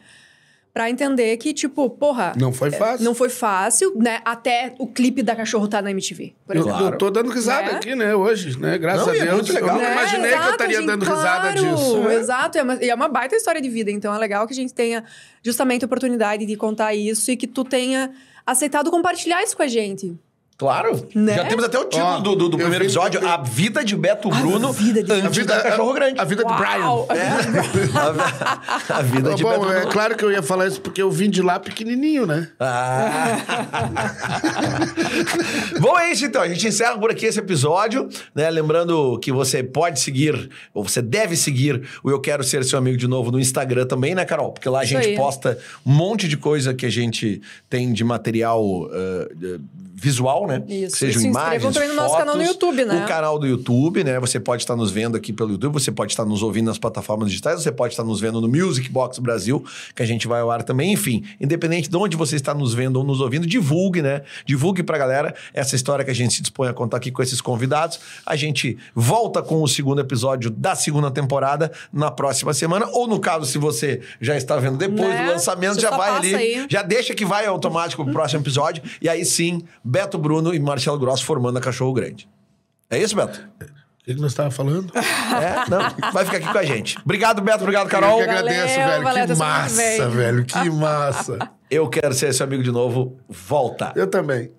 [0.73, 2.33] Pra entender que, tipo, porra.
[2.35, 3.05] Não foi fácil.
[3.05, 4.21] Não foi fácil, né?
[4.25, 6.33] Até o clipe da cachorro tá na MTV.
[6.47, 6.79] Por Eu, exemplo.
[6.79, 6.95] Claro.
[6.95, 7.77] eu tô dando risada Né?
[7.77, 8.75] aqui, né, hoje, né?
[8.79, 9.33] Graças Não, a é Deus.
[9.35, 9.69] muito legal.
[9.77, 12.09] Eu não É, imaginei que eu exato, estaria gente- dando risada claro, disso.
[12.09, 14.55] Exato, é uma, e é uma baita história de vida, então é legal que a
[14.55, 15.03] gente tenha
[15.43, 18.11] justamente a oportunidade de contar isso e que tu tenha
[18.43, 20.17] aceitado compartilhar isso com a gente.
[20.57, 21.07] Claro.
[21.15, 21.35] Né?
[21.35, 23.95] Já temos até o título Ó, do, do- do primeiro vi- episódio, A Vida de
[23.95, 26.19] Beto Bruno vida de- antes A vida, da Cachorro Grande.
[26.19, 26.85] A vida do Brian.
[26.85, 27.07] Uau!
[27.09, 28.93] É.
[28.93, 29.91] a vida de Bom, Beto é Bruno.
[29.91, 32.47] claro que eu ia falar isso porque eu vim de lá pequenininho, né?
[32.59, 33.37] Ah.
[35.79, 36.41] Bom, é isso então.
[36.41, 38.49] A gente encerra por aqui esse episódio, né?
[38.49, 42.97] Lembrando que você pode seguir, ou você deve seguir o Eu Quero Ser Seu Amigo
[42.97, 44.51] de novo no Instagram também, né, Carol?
[44.51, 45.15] Porque lá a Isso gente aí.
[45.15, 49.57] posta um monte de coisa que a gente tem de material eh, eh,
[49.95, 50.63] visual, né?
[50.67, 50.97] Isso.
[50.97, 53.03] Sejam se imagens, inscrevam também no nosso canal no fotos, YouTube, né?
[53.03, 54.19] O canal do YouTube, né?
[54.19, 57.29] Você pode estar nos vendo aqui pelo YouTube, você pode estar nos ouvindo nas plataformas
[57.29, 59.63] digitais, você pode estar nos vendo no Music Box Brasil,
[59.95, 60.91] que a gente vai ao ar também.
[60.91, 64.23] Enfim, independente de onde você está nos vendo ou nos ouvindo, divulgue, né?
[64.45, 67.39] Divulgue pra galera essa história que a gente se dispõe a contar aqui com esses
[67.39, 67.99] convidados.
[68.25, 73.19] A gente volta com o segundo episódio da segunda temporada na próxima semana, ou no
[73.19, 75.25] caso, se você já está vendo depois Né?
[75.25, 76.65] do lançamento, Você já vai ali, aí.
[76.69, 80.97] já deixa que vai automático pro próximo episódio, e aí sim, Beto Bruno e Marcelo
[80.97, 82.29] Gross formando a Cachorro Grande.
[82.89, 83.39] É isso, Beto?
[83.59, 84.91] O que que nós estávamos falando?
[84.95, 85.69] É?
[85.69, 86.97] Não, vai ficar aqui com a gente.
[87.03, 87.63] Obrigado, Beto.
[87.63, 88.19] Obrigado, Carol.
[88.19, 89.03] Eu que agradeço, Valeu, velho.
[89.03, 90.45] valeu, que massa, velho.
[90.45, 91.49] Que massa.
[91.71, 93.17] Eu quero ser seu amigo de novo.
[93.29, 93.93] Volta.
[93.95, 94.51] Eu também.